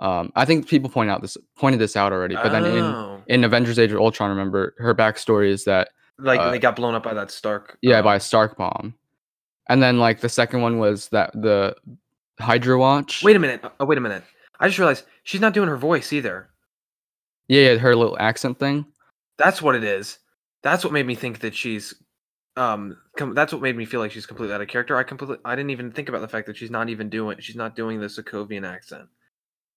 Um, 0.00 0.30
I 0.36 0.44
think 0.44 0.68
people 0.68 0.90
point 0.90 1.10
out 1.10 1.22
this 1.22 1.36
pointed 1.56 1.80
this 1.80 1.96
out 1.96 2.12
already, 2.12 2.36
but 2.36 2.50
then 2.50 2.64
in 2.66 2.84
Oh. 2.84 3.22
in 3.26 3.42
Avengers: 3.42 3.78
Age 3.80 3.90
of 3.92 3.98
Ultron, 3.98 4.30
remember 4.30 4.74
her 4.78 4.94
backstory 4.94 5.48
is 5.50 5.64
that 5.64 5.88
like 6.18 6.38
uh, 6.38 6.50
they 6.52 6.58
got 6.60 6.76
blown 6.76 6.94
up 6.94 7.02
by 7.02 7.14
that 7.14 7.30
Stark. 7.32 7.78
yeah 7.82 7.98
uh, 7.98 8.02
by 8.02 8.14
a 8.16 8.20
Stark 8.20 8.56
bomb, 8.56 8.94
and 9.68 9.82
then 9.82 9.98
like 9.98 10.20
the 10.20 10.28
second 10.28 10.60
one 10.62 10.78
was 10.78 11.08
that 11.08 11.32
the 11.32 11.74
Hydra 12.40 12.78
Watch. 12.78 13.22
Wait 13.22 13.36
a 13.36 13.38
minute. 13.38 13.64
Oh, 13.80 13.84
wait 13.84 13.98
a 13.98 14.00
minute. 14.00 14.24
I 14.60 14.66
just 14.68 14.78
realized 14.78 15.04
she's 15.22 15.40
not 15.40 15.54
doing 15.54 15.68
her 15.68 15.76
voice 15.76 16.12
either. 16.12 16.48
yeah, 17.48 17.72
yeah, 17.72 17.78
her 17.78 17.94
little 17.96 18.16
accent 18.18 18.58
thing. 18.58 18.86
That's 19.36 19.62
what 19.62 19.74
it 19.76 19.84
is. 19.84 20.18
That's 20.62 20.82
what 20.84 20.92
made 20.92 21.06
me 21.06 21.14
think 21.14 21.40
that 21.40 21.54
she's 21.54 21.94
um 22.56 22.96
com- 23.16 23.34
that's 23.34 23.52
what 23.52 23.62
made 23.62 23.76
me 23.76 23.84
feel 23.84 24.00
like 24.00 24.10
she's 24.10 24.26
completely 24.26 24.52
out 24.54 24.60
of 24.60 24.66
character. 24.68 24.96
I 24.96 25.04
completely 25.04 25.36
I 25.44 25.54
didn't 25.54 25.70
even 25.70 25.92
think 25.92 26.08
about 26.08 26.20
the 26.22 26.28
fact 26.28 26.46
that 26.48 26.56
she's 26.56 26.70
not 26.72 26.88
even 26.88 27.08
doing 27.08 27.38
she's 27.38 27.54
not 27.56 27.76
doing 27.76 28.00
the 28.00 28.06
Sokovian 28.08 28.68
accent. 28.68 29.08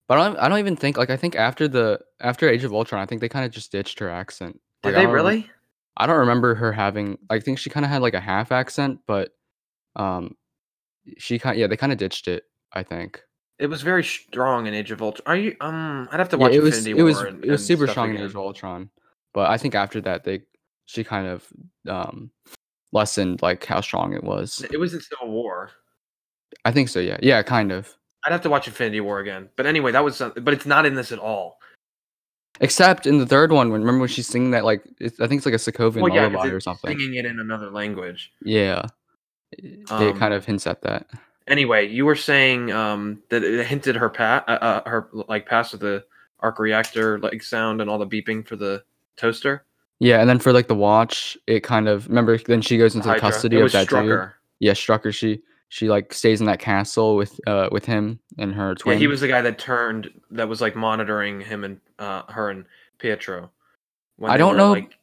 But 0.07 0.17
I 0.17 0.27
don't, 0.27 0.37
I 0.39 0.49
don't 0.49 0.59
even 0.59 0.75
think 0.75 0.97
like 0.97 1.11
I 1.11 1.17
think 1.17 1.35
after 1.35 1.67
the 1.67 1.99
after 2.19 2.49
Age 2.49 2.63
of 2.63 2.73
Ultron, 2.73 3.01
I 3.01 3.05
think 3.05 3.21
they 3.21 3.29
kind 3.29 3.45
of 3.45 3.51
just 3.51 3.71
ditched 3.71 3.99
her 3.99 4.09
accent. 4.09 4.59
Did 4.81 4.89
Like, 4.89 4.95
I 4.95 4.99
they 5.01 5.05
rem- 5.05 5.13
really? 5.15 5.49
I 5.97 6.07
don't 6.07 6.17
remember 6.17 6.55
her 6.55 6.71
having. 6.73 7.19
I 7.29 7.39
think 7.39 7.59
she 7.59 7.69
kind 7.69 7.85
of 7.85 7.91
had 7.91 8.01
like 8.01 8.15
a 8.15 8.19
half 8.19 8.51
accent, 8.51 9.01
but 9.05 9.29
um, 9.95 10.35
she 11.17 11.39
kind 11.39 11.57
yeah 11.57 11.67
they 11.67 11.77
kind 11.77 11.91
of 11.91 11.97
ditched 11.97 12.27
it. 12.27 12.43
I 12.73 12.83
think. 12.83 13.21
It 13.59 13.67
was 13.67 13.83
very 13.83 14.03
strong 14.03 14.65
in 14.65 14.73
Age 14.73 14.89
of 14.91 15.01
Ultron. 15.03 15.23
Are 15.27 15.35
you 15.37 15.55
um 15.61 16.09
I'd 16.11 16.19
have 16.19 16.29
to 16.29 16.37
Yeah, 16.37 16.43
watch 16.43 16.53
it 16.53 16.61
was 16.63 16.77
Infinity 16.77 16.99
it 16.99 17.03
War 17.03 17.05
was 17.05 17.21
and, 17.21 17.45
it 17.45 17.51
was 17.51 17.65
super 17.65 17.87
strong 17.87 18.09
in. 18.15 18.17
Age 18.17 18.29
of 18.31 18.37
Ultron, 18.37 18.89
but 19.33 19.49
I 19.49 19.57
think 19.57 19.75
after 19.75 20.01
that 20.01 20.23
they 20.23 20.41
she 20.85 21.03
kind 21.03 21.27
of 21.27 21.47
um 21.87 22.31
lessened 22.91 23.41
like 23.41 23.63
how 23.65 23.81
strong 23.81 24.13
it 24.13 24.23
was. 24.23 24.65
It 24.71 24.77
was 24.79 24.93
in 24.93 25.01
Civil 25.01 25.29
War. 25.31 25.69
I 26.65 26.71
think 26.71 26.89
so. 26.89 26.99
Yeah, 26.99 27.17
yeah, 27.21 27.41
kind 27.43 27.71
of. 27.71 27.93
I'd 28.25 28.31
have 28.31 28.41
to 28.41 28.49
watch 28.49 28.67
Infinity 28.67 29.01
War 29.01 29.19
again. 29.19 29.49
But 29.55 29.65
anyway, 29.65 29.91
that 29.91 30.03
was 30.03 30.15
some- 30.17 30.33
but 30.35 30.53
it's 30.53 30.65
not 30.65 30.85
in 30.85 30.95
this 30.95 31.11
at 31.11 31.19
all. 31.19 31.57
Except 32.59 33.07
in 33.07 33.17
the 33.17 33.25
third 33.25 33.51
one, 33.51 33.71
when 33.71 33.81
remember 33.81 34.01
when 34.01 34.09
she's 34.09 34.27
singing 34.27 34.51
that 34.51 34.65
like 34.65 34.83
it's, 34.99 35.19
I 35.19 35.27
think 35.27 35.39
it's 35.39 35.45
like 35.45 35.55
a 35.55 35.57
Sokovian 35.57 36.01
Well, 36.01 36.13
yeah, 36.13 36.27
lullaby 36.27 36.47
or 36.49 36.59
something. 36.59 36.89
Singing 36.97 37.15
it 37.15 37.25
in 37.25 37.39
another 37.39 37.69
language. 37.71 38.31
Yeah, 38.43 38.85
it 39.51 39.91
Um, 39.91 40.17
kind 40.17 40.33
of 40.33 40.45
hints 40.45 40.67
at 40.67 40.81
that. 40.81 41.07
Anyway, 41.47 41.87
you 41.87 42.05
were 42.05 42.15
saying 42.15 42.71
um, 42.71 43.21
that 43.29 43.43
it 43.43 43.65
hinted 43.65 43.95
her 43.95 44.09
pat, 44.09 44.45
uh, 44.47 44.51
uh, 44.51 44.89
her 44.89 45.09
like 45.27 45.45
past 45.45 45.73
with 45.73 45.81
the 45.81 46.05
arc 46.39 46.59
reactor 46.59 47.19
like 47.19 47.43
sound 47.43 47.81
and 47.81 47.89
all 47.89 47.97
the 47.97 48.07
beeping 48.07 48.45
for 48.47 48.55
the 48.55 48.83
toaster. 49.17 49.65
Yeah, 49.99 50.19
and 50.19 50.29
then 50.29 50.39
for 50.39 50.53
like 50.53 50.67
the 50.67 50.75
watch, 50.75 51.37
it 51.47 51.61
kind 51.61 51.87
of 51.87 52.07
remember 52.07 52.37
then 52.37 52.61
she 52.61 52.77
goes 52.77 52.95
into 52.95 53.07
the 53.07 53.19
custody 53.19 53.59
of 53.59 53.71
that 53.71 53.87
dude. 53.87 53.99
Strucker. 53.99 54.33
Yeah, 54.59 54.73
Strucker. 54.73 55.13
She 55.13 55.41
she 55.69 55.89
like 55.89 56.13
stays 56.13 56.39
in 56.39 56.47
that 56.47 56.59
castle 56.59 57.15
with 57.15 57.39
uh 57.47 57.69
with 57.71 57.85
him 57.85 58.19
and 58.37 58.53
her 58.53 58.73
twin. 58.75 58.95
Yeah, 58.95 58.99
he 58.99 59.07
was 59.07 59.21
the 59.21 59.27
guy 59.27 59.41
that 59.41 59.59
turned 59.59 60.09
that 60.31 60.47
was 60.47 60.61
like 60.61 60.75
monitoring 60.75 61.41
him 61.41 61.63
and 61.63 61.79
uh, 61.99 62.23
her 62.29 62.49
and 62.49 62.65
Pietro. 62.97 63.51
I 64.23 64.37
don't 64.37 64.53
were, 64.53 64.57
know- 64.57 64.71
Like, 64.73 64.97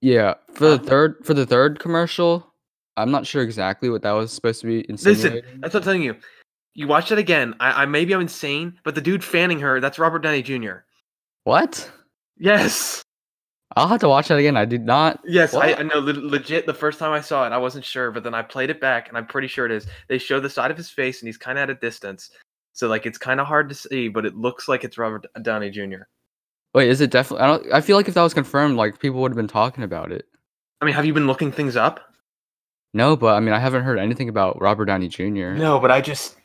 Yeah, 0.00 0.34
for 0.54 0.68
the 0.70 0.78
third 0.78 1.24
for 1.24 1.34
the 1.34 1.46
third 1.46 1.78
commercial, 1.78 2.51
I'm 2.96 3.10
not 3.10 3.26
sure 3.26 3.42
exactly 3.42 3.88
what 3.90 4.02
that 4.02 4.12
was 4.12 4.32
supposed 4.32 4.60
to 4.60 4.66
be 4.66 4.86
listen, 4.88 5.42
that's 5.60 5.74
what 5.74 5.80
I'm 5.80 5.84
telling 5.84 6.02
you. 6.02 6.16
You 6.74 6.86
watch 6.86 7.12
it 7.12 7.18
again. 7.18 7.54
I, 7.60 7.82
I 7.82 7.86
maybe 7.86 8.14
I'm 8.14 8.20
insane, 8.20 8.78
but 8.84 8.94
the 8.94 9.00
dude 9.00 9.24
fanning 9.24 9.60
her, 9.60 9.80
that's 9.80 9.98
Robert 9.98 10.20
Downey 10.20 10.42
Jr. 10.42 10.76
what? 11.44 11.90
Yes. 12.38 13.02
I'll 13.76 13.88
have 13.88 14.00
to 14.00 14.08
watch 14.08 14.28
that 14.28 14.38
again. 14.38 14.56
I 14.56 14.64
did 14.64 14.84
not. 14.84 15.20
Yes, 15.24 15.54
I, 15.54 15.72
I 15.74 15.82
know. 15.82 15.98
le- 15.98 16.12
Legit, 16.12 16.66
the 16.66 16.74
first 16.74 16.98
time 16.98 17.12
I 17.12 17.20
saw 17.20 17.46
it, 17.46 17.52
I 17.52 17.58
wasn't 17.58 17.84
sure, 17.84 18.10
but 18.10 18.22
then 18.22 18.34
I 18.34 18.42
played 18.42 18.68
it 18.68 18.80
back, 18.80 19.08
and 19.08 19.16
I'm 19.16 19.26
pretty 19.26 19.48
sure 19.48 19.64
it 19.64 19.72
is. 19.72 19.86
They 20.08 20.18
show 20.18 20.40
the 20.40 20.50
side 20.50 20.70
of 20.70 20.76
his 20.76 20.90
face, 20.90 21.20
and 21.20 21.28
he's 21.28 21.38
kind 21.38 21.58
of 21.58 21.62
at 21.62 21.70
a 21.70 21.74
distance, 21.74 22.30
so 22.74 22.88
like 22.88 23.06
it's 23.06 23.18
kind 23.18 23.40
of 23.40 23.46
hard 23.46 23.68
to 23.70 23.74
see, 23.74 24.08
but 24.08 24.26
it 24.26 24.36
looks 24.36 24.68
like 24.68 24.84
it's 24.84 24.98
Robert 24.98 25.26
Downey 25.40 25.70
Jr. 25.70 26.02
Wait, 26.74 26.88
is 26.88 27.00
it 27.00 27.10
definitely? 27.10 27.44
I 27.44 27.46
don't. 27.46 27.72
I 27.72 27.80
feel 27.80 27.96
like 27.96 28.08
if 28.08 28.14
that 28.14 28.22
was 28.22 28.34
confirmed, 28.34 28.76
like 28.76 28.98
people 28.98 29.20
would 29.20 29.30
have 29.30 29.36
been 29.36 29.48
talking 29.48 29.84
about 29.84 30.12
it. 30.12 30.26
I 30.80 30.84
mean, 30.84 30.94
have 30.94 31.06
you 31.06 31.14
been 31.14 31.26
looking 31.26 31.52
things 31.52 31.76
up? 31.76 32.11
No, 32.94 33.16
but 33.16 33.34
I 33.34 33.40
mean, 33.40 33.54
I 33.54 33.58
haven't 33.58 33.84
heard 33.84 33.98
anything 33.98 34.28
about 34.28 34.60
Robert 34.60 34.84
Downey 34.86 35.08
Jr. 35.08 35.52
No, 35.52 35.78
but 35.80 35.90
I 35.90 36.00
just, 36.00 36.36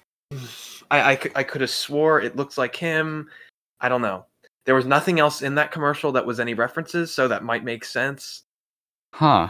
I 0.89 1.11
I, 1.13 1.19
I 1.35 1.43
could 1.43 1.61
have 1.61 1.69
swore 1.69 2.21
it 2.21 2.35
looks 2.35 2.57
like 2.57 2.75
him. 2.75 3.29
I 3.81 3.89
don't 3.89 4.01
know. 4.01 4.25
There 4.65 4.75
was 4.75 4.85
nothing 4.85 5.19
else 5.19 5.41
in 5.41 5.55
that 5.55 5.71
commercial 5.71 6.11
that 6.13 6.25
was 6.25 6.39
any 6.39 6.53
references, 6.53 7.13
so 7.13 7.27
that 7.27 7.43
might 7.43 7.63
make 7.63 7.85
sense. 7.85 8.43
Huh. 9.13 9.49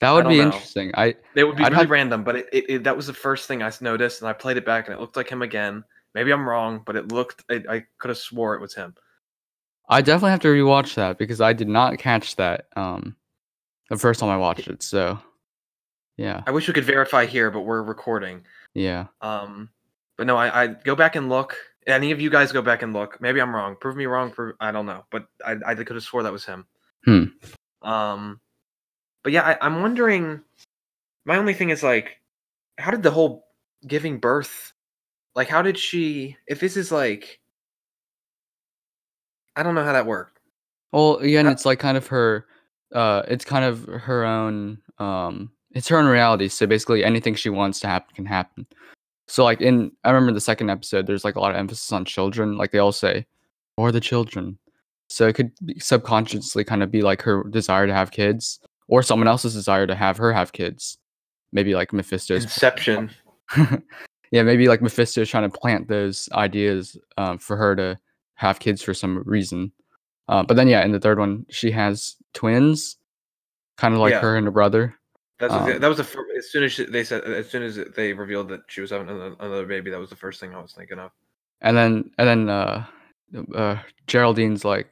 That 0.00 0.12
would 0.12 0.28
be 0.28 0.36
know. 0.38 0.44
interesting. 0.44 0.92
I 0.94 1.16
They 1.34 1.44
would 1.44 1.56
be 1.56 1.64
I'd 1.64 1.72
really 1.72 1.82
have- 1.84 1.90
random, 1.90 2.24
but 2.24 2.36
it, 2.36 2.48
it, 2.52 2.64
it 2.70 2.84
that 2.84 2.96
was 2.96 3.06
the 3.06 3.14
first 3.14 3.48
thing 3.48 3.62
I 3.62 3.72
noticed, 3.80 4.20
and 4.22 4.28
I 4.28 4.32
played 4.32 4.56
it 4.56 4.64
back, 4.66 4.86
and 4.86 4.94
it 4.94 5.00
looked 5.00 5.16
like 5.16 5.28
him 5.28 5.42
again. 5.42 5.82
Maybe 6.14 6.30
I'm 6.32 6.48
wrong, 6.48 6.82
but 6.86 6.96
it 6.96 7.10
looked. 7.12 7.44
I, 7.50 7.62
I 7.68 7.84
could 7.98 8.08
have 8.08 8.18
swore 8.18 8.54
it 8.54 8.60
was 8.60 8.74
him. 8.74 8.94
I 9.88 10.02
definitely 10.02 10.30
have 10.32 10.40
to 10.40 10.48
rewatch 10.48 10.94
that 10.96 11.16
because 11.18 11.40
I 11.40 11.52
did 11.54 11.68
not 11.68 11.98
catch 11.98 12.36
that 12.36 12.66
um 12.76 13.16
the 13.90 13.96
first 13.96 14.20
time 14.20 14.28
I 14.28 14.36
watched 14.36 14.68
it. 14.68 14.82
So 14.82 15.18
yeah, 16.18 16.42
I 16.46 16.50
wish 16.50 16.68
we 16.68 16.74
could 16.74 16.84
verify 16.84 17.24
here, 17.24 17.50
but 17.50 17.60
we're 17.60 17.82
recording. 17.82 18.44
yeah. 18.74 19.06
Um, 19.22 19.70
but 20.18 20.26
no, 20.26 20.36
I, 20.36 20.64
I 20.64 20.66
go 20.66 20.94
back 20.94 21.16
and 21.16 21.30
look. 21.30 21.56
Any 21.86 22.10
of 22.10 22.20
you 22.20 22.28
guys 22.28 22.52
go 22.52 22.60
back 22.60 22.82
and 22.82 22.92
look. 22.92 23.18
Maybe 23.20 23.40
I'm 23.40 23.54
wrong. 23.54 23.76
Prove 23.80 23.96
me 23.96 24.04
wrong. 24.04 24.30
Prove 24.30 24.54
I 24.60 24.70
don't 24.72 24.84
know, 24.84 25.04
but 25.10 25.26
I 25.46 25.56
I 25.64 25.74
could 25.74 25.96
have 25.96 26.02
swore 26.02 26.22
that 26.24 26.32
was 26.32 26.44
him. 26.44 26.66
Hmm. 27.04 27.24
Um, 27.82 28.40
but 29.22 29.32
yeah, 29.32 29.42
I, 29.42 29.64
I'm 29.64 29.80
wondering. 29.80 30.42
My 31.24 31.36
only 31.36 31.54
thing 31.54 31.70
is 31.70 31.82
like, 31.82 32.20
how 32.78 32.90
did 32.90 33.02
the 33.02 33.10
whole 33.10 33.46
giving 33.86 34.18
birth, 34.18 34.72
like, 35.34 35.48
how 35.48 35.62
did 35.62 35.78
she? 35.78 36.36
If 36.46 36.58
this 36.58 36.76
is 36.76 36.90
like, 36.90 37.38
I 39.56 39.62
don't 39.62 39.74
know 39.74 39.84
how 39.84 39.92
that 39.92 40.06
worked. 40.06 40.40
Well, 40.92 41.16
again, 41.18 41.46
it's 41.46 41.66
like 41.66 41.78
kind 41.78 41.96
of 41.96 42.06
her. 42.08 42.46
Uh, 42.94 43.22
it's 43.28 43.44
kind 43.44 43.64
of 43.64 43.84
her 43.84 44.24
own. 44.24 44.78
Um, 44.98 45.52
it's 45.78 45.86
her 45.88 45.96
own 45.96 46.06
reality. 46.06 46.48
So 46.48 46.66
basically, 46.66 47.04
anything 47.04 47.36
she 47.36 47.50
wants 47.50 47.78
to 47.80 47.86
happen 47.86 48.12
can 48.16 48.26
happen. 48.26 48.66
So 49.28 49.44
like 49.44 49.60
in, 49.60 49.92
I 50.02 50.10
remember 50.10 50.32
the 50.32 50.40
second 50.40 50.70
episode. 50.70 51.06
There's 51.06 51.24
like 51.24 51.36
a 51.36 51.40
lot 51.40 51.52
of 51.52 51.56
emphasis 51.56 51.92
on 51.92 52.04
children. 52.04 52.56
Like 52.58 52.72
they 52.72 52.78
all 52.80 52.90
say, 52.90 53.26
"or 53.76 53.92
the 53.92 54.00
children." 54.00 54.58
So 55.08 55.28
it 55.28 55.34
could 55.34 55.52
subconsciously 55.78 56.64
kind 56.64 56.82
of 56.82 56.90
be 56.90 57.02
like 57.02 57.22
her 57.22 57.44
desire 57.44 57.86
to 57.86 57.94
have 57.94 58.10
kids, 58.10 58.58
or 58.88 59.04
someone 59.04 59.28
else's 59.28 59.54
desire 59.54 59.86
to 59.86 59.94
have 59.94 60.16
her 60.16 60.32
have 60.32 60.52
kids. 60.52 60.98
Maybe 61.52 61.74
like 61.76 61.92
Mephisto's 61.92 62.42
Inception. 62.42 63.10
yeah, 64.32 64.42
maybe 64.42 64.66
like 64.66 64.82
Mephisto's 64.82 65.30
trying 65.30 65.48
to 65.48 65.58
plant 65.58 65.86
those 65.86 66.28
ideas 66.32 66.98
um, 67.16 67.38
for 67.38 67.56
her 67.56 67.76
to 67.76 67.96
have 68.34 68.58
kids 68.58 68.82
for 68.82 68.94
some 68.94 69.22
reason. 69.24 69.70
Uh, 70.26 70.42
but 70.42 70.54
then 70.56 70.66
yeah, 70.66 70.84
in 70.84 70.90
the 70.90 71.00
third 71.00 71.20
one, 71.20 71.46
she 71.48 71.70
has 71.70 72.16
twins, 72.34 72.96
kind 73.76 73.94
of 73.94 74.00
like 74.00 74.10
Yeah. 74.10 74.20
her 74.20 74.36
and 74.36 74.46
her 74.46 74.50
brother. 74.50 74.97
That's 75.38 75.52
what 75.52 75.66
the- 75.66 75.74
Um, 75.76 75.80
that 75.80 75.88
was 75.88 75.98
the 75.98 76.04
fir- 76.04 76.26
as 76.36 76.50
soon 76.50 76.64
as 76.64 76.72
she, 76.72 76.84
they 76.84 77.04
said 77.04 77.22
as 77.24 77.48
soon 77.48 77.62
as 77.62 77.76
they 77.96 78.12
revealed 78.12 78.48
that 78.48 78.62
she 78.68 78.80
was 78.80 78.90
having 78.90 79.08
another, 79.08 79.36
another 79.38 79.66
baby. 79.66 79.90
That 79.90 80.00
was 80.00 80.10
the 80.10 80.16
first 80.16 80.40
thing 80.40 80.54
I 80.54 80.60
was 80.60 80.72
thinking 80.72 80.98
of. 80.98 81.12
And 81.60 81.76
then 81.76 82.10
and 82.18 82.28
then 82.28 82.48
uh, 82.48 82.84
uh, 83.54 83.78
Geraldine's 84.06 84.64
like, 84.64 84.88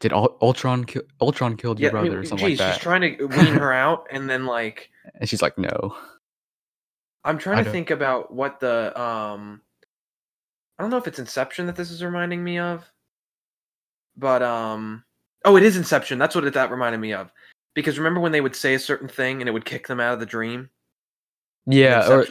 did 0.00 0.12
Ul- 0.12 0.36
Ultron 0.40 0.84
kill 0.84 1.02
Ultron 1.20 1.56
killed 1.56 1.80
your 1.80 1.90
I 1.90 1.94
mean, 1.94 2.02
brother 2.12 2.20
or 2.20 2.24
something 2.24 2.46
geez, 2.48 2.60
like 2.60 2.74
she's 2.74 2.82
trying 2.82 3.16
to 3.16 3.24
wean 3.26 3.54
her 3.54 3.72
out, 3.72 4.06
and 4.10 4.28
then 4.30 4.46
like 4.46 4.90
and 5.14 5.28
she's 5.28 5.42
like, 5.42 5.58
no. 5.58 5.96
I'm 7.24 7.36
trying 7.38 7.56
I 7.58 7.60
to 7.60 7.64
don't- 7.64 7.72
think 7.72 7.90
about 7.90 8.32
what 8.32 8.60
the 8.60 8.98
um 9.00 9.60
I 10.78 10.82
don't 10.84 10.90
know 10.90 10.96
if 10.98 11.08
it's 11.08 11.18
Inception 11.18 11.66
that 11.66 11.74
this 11.74 11.90
is 11.90 12.04
reminding 12.04 12.42
me 12.44 12.58
of. 12.58 12.84
But 14.16 14.42
um 14.42 15.02
oh 15.44 15.56
it 15.56 15.62
is 15.64 15.76
Inception. 15.76 16.18
That's 16.18 16.34
what 16.36 16.44
it, 16.44 16.54
that 16.54 16.70
reminded 16.70 16.98
me 17.00 17.12
of. 17.14 17.32
Because 17.78 17.96
remember 17.96 18.18
when 18.18 18.32
they 18.32 18.40
would 18.40 18.56
say 18.56 18.74
a 18.74 18.78
certain 18.78 19.06
thing 19.08 19.40
and 19.40 19.48
it 19.48 19.52
would 19.52 19.64
kick 19.64 19.86
them 19.86 20.00
out 20.00 20.12
of 20.14 20.18
the 20.20 20.26
dream? 20.26 20.68
Yeah, 21.66 22.08
or 22.10 22.22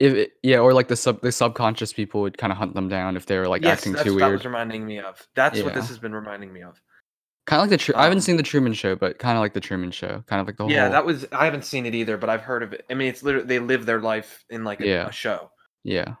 if 0.00 0.14
it, 0.14 0.32
yeah, 0.42 0.58
or 0.58 0.72
like 0.72 0.88
the 0.88 0.96
sub 0.96 1.20
the 1.20 1.30
subconscious 1.30 1.92
people 1.92 2.22
would 2.22 2.36
kind 2.38 2.50
of 2.52 2.56
hunt 2.58 2.74
them 2.74 2.88
down 2.88 3.16
if 3.16 3.26
they 3.26 3.38
were 3.38 3.46
like 3.46 3.62
yes, 3.62 3.78
acting 3.78 3.92
too 3.92 3.98
what 3.98 4.04
that 4.06 4.14
weird. 4.14 4.32
was 4.32 4.44
reminding 4.44 4.84
me 4.86 4.98
of. 4.98 5.24
That's 5.36 5.62
what 5.62 5.74
this 5.74 5.86
has 5.88 5.98
been 5.98 6.12
reminding 6.14 6.52
me 6.52 6.62
of. 6.62 6.80
Kind 7.46 7.60
of 7.60 7.64
like 7.64 7.70
the 7.70 7.76
Tru- 7.84 7.94
I 7.94 8.02
haven't 8.04 8.18
Um, 8.18 8.22
seen 8.22 8.36
the 8.36 8.42
Truman 8.42 8.72
Show, 8.74 8.96
but 8.96 9.18
kind 9.18 9.36
of 9.36 9.40
like 9.42 9.54
the 9.54 9.60
Truman 9.60 9.90
Show. 9.90 10.24
Kind 10.26 10.40
of 10.40 10.46
like 10.46 10.56
the 10.56 10.64
whole. 10.64 10.72
yeah, 10.72 10.88
that 10.88 11.04
was 11.04 11.26
I 11.32 11.44
haven't 11.44 11.64
seen 11.64 11.86
it 11.86 11.94
either, 11.94 12.16
but 12.16 12.28
I've 12.30 12.42
heard 12.42 12.62
of 12.62 12.72
it. 12.72 12.84
I 12.90 12.94
mean, 12.94 13.08
it's 13.08 13.22
literally 13.22 13.46
they 13.46 13.58
live 13.58 13.86
their 13.86 14.00
life 14.00 14.44
in 14.50 14.64
like 14.64 14.80
a, 14.80 14.86
Yeah. 14.86 15.06
a 15.08 15.12
show. 15.12 15.50
yeah. 15.84 16.14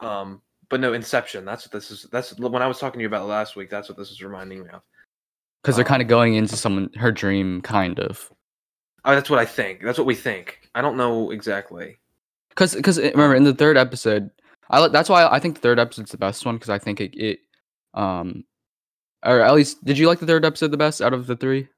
Um, 0.00 0.42
but 0.70 0.80
no, 0.80 0.92
Inception. 0.92 1.44
That's 1.44 1.64
what 1.66 1.72
this 1.72 1.90
is. 1.90 2.06
That's 2.12 2.38
when 2.38 2.62
I 2.62 2.66
was 2.66 2.78
talking 2.78 2.98
to 2.98 3.02
you 3.02 3.08
about 3.08 3.26
last 3.26 3.56
week. 3.56 3.70
That's 3.70 3.88
what 3.88 3.96
this 3.98 4.10
is 4.10 4.22
reminding 4.22 4.62
me 4.64 4.68
of. 4.72 4.82
Because 5.62 5.76
they're 5.76 5.84
kind 5.84 6.02
of 6.02 6.08
going 6.08 6.34
into 6.34 6.56
someone 6.56 6.90
her 6.96 7.12
dream, 7.12 7.60
kind 7.62 7.98
of. 7.98 8.30
Oh, 9.04 9.14
that's 9.14 9.30
what 9.30 9.38
I 9.38 9.44
think. 9.44 9.82
That's 9.82 9.98
what 9.98 10.06
we 10.06 10.14
think. 10.14 10.60
I 10.74 10.80
don't 10.80 10.96
know 10.96 11.30
exactly. 11.30 11.98
Because 12.50 12.74
because 12.74 12.98
remember 12.98 13.34
in 13.34 13.44
the 13.44 13.54
third 13.54 13.76
episode, 13.76 14.30
I 14.70 14.86
that's 14.88 15.08
why 15.08 15.26
I 15.26 15.38
think 15.38 15.56
the 15.56 15.60
third 15.60 15.78
episode's 15.78 16.10
the 16.10 16.18
best 16.18 16.44
one 16.44 16.56
because 16.56 16.70
I 16.70 16.78
think 16.78 17.00
it, 17.00 17.14
it 17.16 17.40
um 17.94 18.44
or 19.24 19.40
at 19.40 19.54
least 19.54 19.84
did 19.84 19.98
you 19.98 20.06
like 20.06 20.20
the 20.20 20.26
third 20.26 20.44
episode 20.44 20.70
the 20.70 20.76
best 20.76 21.00
out 21.00 21.12
of 21.12 21.26
the 21.26 21.36
three? 21.36 21.68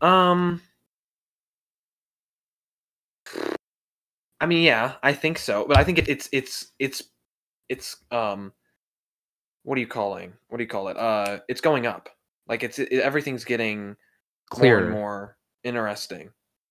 Um, 0.00 0.60
I 4.40 4.46
mean, 4.46 4.62
yeah, 4.62 4.94
I 5.02 5.12
think 5.12 5.38
so, 5.38 5.64
but 5.66 5.78
I 5.78 5.84
think 5.84 5.98
it, 5.98 6.08
it's 6.08 6.28
it's 6.32 6.72
it's 6.78 7.02
it's 7.68 7.96
um, 8.10 8.52
what 9.64 9.76
are 9.76 9.80
you 9.80 9.86
calling? 9.86 10.32
What 10.48 10.58
do 10.58 10.64
you 10.64 10.68
call 10.68 10.88
it? 10.88 10.96
Uh, 10.96 11.40
it's 11.48 11.60
going 11.60 11.86
up. 11.86 12.08
Like 12.48 12.62
it's 12.62 12.78
it, 12.78 12.92
everything's 12.92 13.44
getting 13.44 13.96
Clearer. 14.50 14.84
and 14.84 14.90
more 14.92 15.36
interesting 15.64 16.30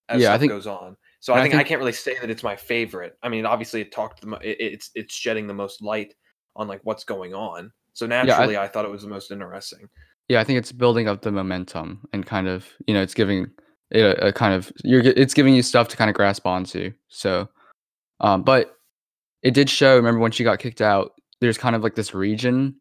as 0.10 0.22
Yeah, 0.22 0.30
I 0.30 0.32
stuff 0.32 0.40
think- 0.42 0.52
goes 0.52 0.68
on. 0.68 0.96
So 1.20 1.34
I 1.34 1.40
I 1.40 1.42
think, 1.42 1.56
I 1.56 1.64
can't 1.64 1.80
really 1.80 1.92
say 1.92 2.16
that 2.22 2.30
it's 2.30 2.44
my 2.44 2.56
favorite. 2.56 3.18
I 3.24 3.30
mean, 3.30 3.48
obviously, 3.48 3.82
it 3.82 3.92
talked 3.92 4.22
the 4.22 4.28
mo- 4.28 4.40
it, 4.44 4.58
it's 4.60 4.92
it's 4.94 5.14
shedding 5.14 5.48
the 5.48 5.56
most 5.56 5.82
light 5.82 6.14
on 6.56 6.68
like 6.68 6.82
what's 6.84 7.04
going 7.04 7.34
on. 7.34 7.72
So 7.94 8.06
naturally, 8.06 8.58
I, 8.58 8.68
thought 8.68 8.86
it 8.86 8.92
was 8.92 9.02
the 9.02 9.08
most 9.10 9.32
interesting. 9.32 9.90
Yeah, 10.28 10.40
I 10.40 10.44
think 10.44 10.60
it's 10.60 10.72
building 10.72 11.08
up 11.08 11.22
the 11.24 11.32
momentum 11.32 12.02
and 12.14 12.26
kind 12.26 12.48
of 12.48 12.68
you 12.86 12.94
know 12.94 13.02
it's 13.02 13.16
giving 13.16 13.48
it 13.90 14.02
a, 14.02 14.28
a 14.28 14.34
kind 14.34 14.54
of 14.54 14.72
you're 14.84 15.02
it's 15.02 15.34
giving 15.34 15.56
you 15.56 15.64
stuff 15.64 15.88
to 15.90 15.98
kind 15.98 16.10
of 16.12 16.16
grasp 16.16 16.46
onto. 16.46 16.92
So, 17.08 17.50
um, 18.20 18.44
but 18.44 18.76
it 19.42 19.56
did 19.56 19.68
show. 19.70 19.96
Remember 19.96 20.20
when 20.20 20.32
she 20.32 20.44
got 20.44 20.60
kicked 20.60 20.82
out? 20.82 21.12
There's 21.42 21.58
kind 21.58 21.76
of 21.76 21.82
like 21.84 21.96
this 21.96 22.14
region, 22.14 22.76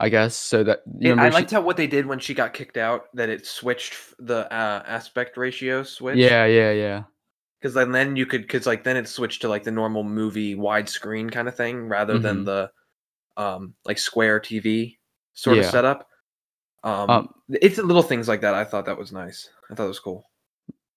I 0.00 0.08
guess. 0.08 0.34
So 0.34 0.64
that 0.64 0.82
you 0.98 1.08
It- 1.08 1.10
remember 1.10 1.22
I 1.22 1.30
she- 1.30 1.34
liked 1.34 1.50
how 1.52 1.60
what 1.60 1.76
they 1.76 1.86
did 1.86 2.06
when 2.06 2.18
she 2.18 2.34
got 2.34 2.52
kicked 2.52 2.76
out 2.76 3.06
that 3.14 3.28
it 3.28 3.46
switched 3.46 3.94
the 4.18 4.52
uh, 4.52 4.82
aspect 4.86 5.36
ratio 5.36 5.82
switch. 5.82 6.16
yeah, 6.16 6.44
yeah, 6.46 6.72
yeah, 6.72 7.02
because 7.60 7.74
then 7.74 7.92
then 7.92 8.16
you 8.16 8.26
could 8.26 8.42
because 8.42 8.66
like 8.66 8.82
then 8.84 8.96
it 8.96 9.08
switched 9.08 9.42
to 9.42 9.48
like 9.48 9.62
the 9.62 9.70
normal 9.70 10.02
movie 10.04 10.54
widescreen 10.56 11.30
kind 11.30 11.46
of 11.48 11.54
thing 11.56 11.88
rather 11.88 12.18
than 12.18 12.42
Mhm. 12.42 12.44
the 12.44 12.70
um 13.36 13.74
like 13.84 13.98
square 13.98 14.40
TV 14.40 14.98
sort 15.32 15.58
of 15.58 15.64
setup. 15.66 16.08
Um, 16.82 17.08
Um, 17.10 17.34
it's 17.50 17.78
little 17.78 18.02
things 18.02 18.28
like 18.28 18.42
that. 18.42 18.54
I 18.54 18.64
thought 18.64 18.84
that 18.86 18.98
was 18.98 19.10
nice. 19.12 19.48
I 19.70 19.74
thought 19.74 19.84
it 19.86 19.88
was 19.88 20.00
cool. 20.00 20.28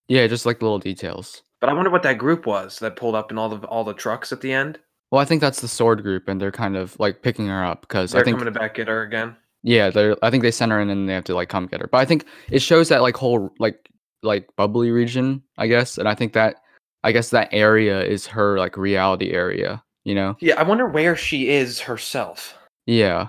yeah. 0.10 0.26
Just 0.28 0.46
like 0.46 0.62
little 0.62 0.80
details. 0.80 1.44
But 1.60 1.70
I 1.70 1.74
wonder 1.74 1.90
what 1.90 2.04
that 2.04 2.18
group 2.18 2.46
was 2.46 2.78
that 2.80 2.96
pulled 2.98 3.16
up 3.16 3.32
in 3.32 3.38
all 3.38 3.50
the 3.50 3.66
all 3.68 3.84
the 3.84 3.94
trucks 3.94 4.32
at 4.32 4.42
the 4.42 4.52
end. 4.52 4.80
Well, 5.12 5.22
I 5.22 5.26
think 5.26 5.42
that's 5.42 5.62
the 5.62 5.68
sword 5.68 6.04
group, 6.04 6.28
and 6.28 6.40
they're 6.42 6.52
kind 6.52 6.76
of 6.76 7.00
like 7.00 7.22
picking 7.22 7.48
her 7.48 7.64
up 7.64 7.82
because 7.82 8.12
They're 8.12 8.22
I 8.22 8.24
think 8.24 8.40
coming 8.40 8.54
to 8.54 8.60
back 8.60 8.76
get 8.76 8.88
her 8.88 9.04
again. 9.04 9.36
yeah, 9.64 9.90
they're 9.90 10.18
I 10.22 10.30
think 10.30 10.44
they 10.44 10.52
send 10.52 10.72
her 10.72 10.80
in 10.82 10.90
and 10.90 11.08
they 11.08 11.14
have 11.14 11.24
to 11.26 11.36
like 11.36 11.50
come 11.50 11.68
get 11.68 11.82
her. 11.82 11.88
But 11.88 12.00
I 12.00 12.06
think 12.06 12.26
it 12.52 12.60
shows 12.60 12.90
that 12.90 13.02
like 13.02 13.16
whole 13.16 13.54
like 13.60 13.90
like 14.24 14.50
bubbly 14.58 14.92
region, 14.92 15.42
I 15.58 15.68
guess, 15.68 15.98
and 15.98 16.10
I 16.10 16.16
think 16.16 16.34
that 16.34 16.58
I 17.04 17.12
guess 17.12 17.30
that 17.30 17.50
area 17.52 18.04
is 18.04 18.28
her 18.28 18.58
like 18.60 18.76
reality 18.76 19.32
area. 19.32 19.84
You 20.04 20.16
know? 20.16 20.38
Yeah, 20.40 20.58
I 20.58 20.64
wonder 20.64 20.88
where 20.88 21.18
she 21.18 21.50
is 21.50 21.82
herself. 21.82 22.58
Yeah. 22.86 23.28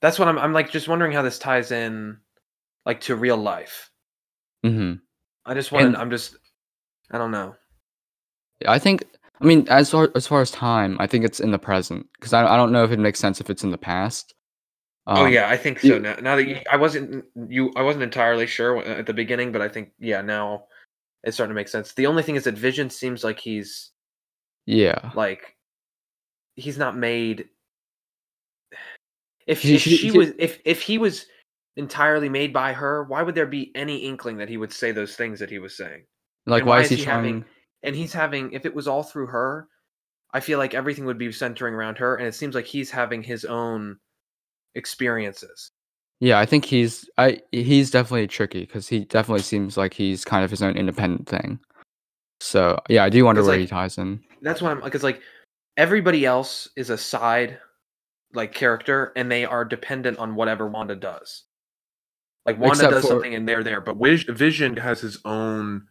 That's 0.00 0.16
what 0.16 0.28
I'm. 0.28 0.38
I'm 0.38 0.52
like 0.52 0.70
just 0.70 0.86
wondering 0.86 1.10
how 1.10 1.22
this 1.22 1.40
ties 1.40 1.72
in, 1.72 2.18
like 2.86 3.00
to 3.02 3.16
real 3.16 3.36
life. 3.36 3.90
hmm 4.64 4.94
I 5.44 5.54
just 5.54 5.72
want. 5.72 5.96
I'm 5.96 6.10
just. 6.10 6.36
I 7.10 7.18
don't 7.18 7.32
know. 7.32 7.56
I 8.66 8.78
think. 8.78 9.04
I 9.40 9.44
mean, 9.44 9.66
as 9.68 9.90
far 9.90 10.10
as 10.14 10.26
far 10.26 10.40
as 10.40 10.50
time, 10.50 10.96
I 11.00 11.06
think 11.06 11.24
it's 11.24 11.40
in 11.40 11.50
the 11.52 11.58
present 11.58 12.06
because 12.14 12.32
I 12.32 12.46
I 12.46 12.56
don't 12.56 12.72
know 12.72 12.84
if 12.84 12.90
it 12.90 12.98
makes 12.98 13.18
sense 13.20 13.40
if 13.40 13.50
it's 13.50 13.62
in 13.64 13.70
the 13.70 13.78
past. 13.78 14.34
oh 15.06 15.24
Um, 15.26 15.32
yeah, 15.32 15.48
I 15.48 15.56
think 15.56 15.80
so. 15.80 15.86
you- 15.88 16.00
now, 16.00 16.16
now 16.20 16.36
that 16.36 16.46
you, 16.46 16.58
I 16.70 16.76
wasn't 16.76 17.24
you, 17.48 17.72
I 17.76 17.82
wasn't 17.82 18.02
entirely 18.04 18.46
sure 18.46 18.78
at 18.82 19.06
the 19.06 19.14
beginning, 19.14 19.52
but 19.52 19.62
I 19.62 19.68
think 19.68 19.92
yeah, 19.98 20.22
now 20.22 20.64
it's 21.24 21.36
starting 21.36 21.50
to 21.50 21.54
make 21.54 21.68
sense. 21.68 21.94
The 21.94 22.06
only 22.06 22.22
thing 22.22 22.36
is 22.36 22.44
that 22.44 22.56
Vision 22.58 22.90
seems 22.90 23.22
like 23.24 23.38
he's 23.38 23.90
Yeah. 24.66 25.10
like 25.14 25.56
he's 26.56 26.78
not 26.78 26.96
made. 26.96 27.48
If, 29.46 29.62
He- 29.62 29.76
if 29.76 29.80
she 29.82 29.96
he- 29.96 30.10
was 30.10 30.32
if 30.38 30.60
if 30.64 30.82
he 30.82 30.98
was 30.98 31.24
entirely 31.76 32.28
made 32.28 32.52
by 32.52 32.72
her, 32.74 33.04
why 33.04 33.22
would 33.22 33.34
there 33.34 33.46
be 33.46 33.70
any 33.74 33.98
inkling 33.98 34.38
that 34.38 34.48
he 34.48 34.56
would 34.58 34.72
say 34.72 34.92
those 34.92 35.16
things 35.16 35.38
that 35.40 35.48
he 35.48 35.58
was 35.58 35.74
saying? 35.76 36.02
Like, 36.44 36.64
why, 36.64 36.78
why 36.78 36.80
is 36.82 36.90
he 36.90 36.96
he 36.96 37.04
having- 37.04 37.42
trying? 37.42 37.54
And 37.82 37.94
he's 37.96 38.12
having 38.12 38.52
if 38.52 38.64
it 38.66 38.74
was 38.74 38.88
all 38.88 39.02
through 39.02 39.26
her 39.26 39.68
i 40.34 40.40
feel 40.40 40.58
like 40.58 40.74
everything 40.74 41.04
would 41.04 41.18
be 41.18 41.30
centering 41.32 41.74
around 41.74 41.98
her 41.98 42.16
and 42.16 42.26
it 42.26 42.34
seems 42.34 42.54
like 42.54 42.66
he's 42.66 42.90
having 42.90 43.22
his 43.22 43.44
own 43.44 43.96
experiences 44.74 45.70
Yeah, 46.20 46.38
I 46.38 46.46
think 46.46 46.64
he's 46.64 47.08
I 47.18 47.40
he's 47.52 47.90
definitely 47.90 48.26
tricky 48.26 48.60
because 48.60 48.88
he 48.88 49.04
definitely 49.04 49.42
seems 49.42 49.76
like 49.76 49.94
he's 49.94 50.24
kind 50.24 50.44
of 50.44 50.50
his 50.50 50.62
own 50.62 50.76
independent 50.76 51.28
thing. 51.28 51.60
So 52.40 52.78
yeah, 52.88 53.04
I 53.04 53.08
do 53.08 53.24
wonder 53.24 53.42
where 53.42 53.52
like, 53.52 53.60
he 53.60 53.66
ties 53.66 53.98
in. 53.98 54.20
that's 54.42 54.60
what 54.62 54.70
i'm 54.72 54.80
because 54.82 55.02
like 55.02 55.20
everybody 55.76 56.24
else 56.26 56.68
is 56.76 56.90
a 56.90 56.98
side 56.98 57.58
like 58.34 58.52
character 58.54 59.12
and 59.16 59.30
they 59.30 59.44
are 59.44 59.64
dependent 59.64 60.18
on 60.18 60.34
whatever 60.36 60.66
wanda 60.68 60.94
does 60.94 61.44
like 62.46 62.58
wanda 62.58 62.74
Except 62.76 62.92
does 62.92 63.02
for- 63.02 63.08
something 63.08 63.34
and 63.34 63.48
they're 63.48 63.64
there 63.64 63.80
but 63.80 63.96
vision 63.96 64.76
has 64.76 65.00
his 65.00 65.18
own 65.24 65.86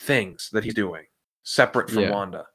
things 0.00 0.48
that 0.52 0.64
he's 0.64 0.74
doing 0.74 1.04
separate 1.42 1.90
from 1.90 2.02
Yeah. 2.04 2.10
wanda 2.10 2.46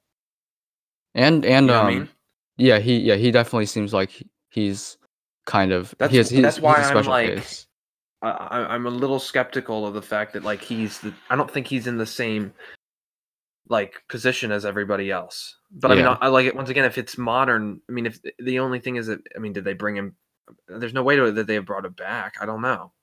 And 1.13 1.43
you 1.43 1.51
and 1.51 1.67
know 1.67 1.79
um 1.79 1.85
i 1.87 1.89
mean 1.89 2.09
yeah, 2.57 2.79
he 2.79 2.99
yeah, 2.99 3.15
he 3.15 3.31
definitely 3.31 3.65
seems 3.65 3.93
like 3.93 4.23
he's 4.49 4.97
kind 5.45 5.71
of 5.73 5.93
That's- 5.97 6.11
he 6.29 6.37
has, 6.37 6.41
that's 6.41 6.59
why 6.59 6.75
I'm, 6.75 7.05
like, 7.05 7.35
case. 7.35 7.67
I, 8.21 8.65
I'm 8.69 8.85
a 8.85 8.89
little 8.89 9.19
skeptical 9.19 9.85
of 9.85 9.93
the 9.93 10.01
fact 10.01 10.33
that 10.33 10.43
like 10.43 10.61
he's 10.61 10.99
the. 10.99 11.13
I 11.29 11.35
don't 11.35 11.51
think 11.51 11.67
he's 11.67 11.85
in 11.85 11.97
the 11.97 12.05
same 12.05 12.53
like 13.67 14.01
position 14.07 14.51
as 14.51 14.65
everybody 14.65 15.11
else. 15.11 15.57
But 15.69 15.91
I 15.91 15.95
mean, 15.95 16.05
I, 16.05 16.13
I 16.21 16.27
like 16.27 16.45
it 16.45 16.55
once 16.55 16.69
again. 16.69 16.85
If 16.85 16.97
it's 16.97 17.17
modern, 17.17 17.81
I 17.89 17.91
mean, 17.91 18.05
if 18.05 18.19
the 18.39 18.59
only 18.59 18.79
thing 18.79 18.95
is 18.95 19.07
that 19.07 19.19
I 19.35 19.39
mean, 19.39 19.53
did 19.53 19.65
they 19.65 19.73
bring 19.73 19.95
him? 19.97 20.15
There's 20.67 20.93
no 20.93 21.03
way 21.03 21.17
to, 21.17 21.31
that 21.33 21.47
they 21.47 21.55
have 21.55 21.65
brought 21.65 21.85
it 21.85 21.95
back. 21.97 22.35
I 22.39 22.45
don't 22.45 22.61
know. 22.61 22.93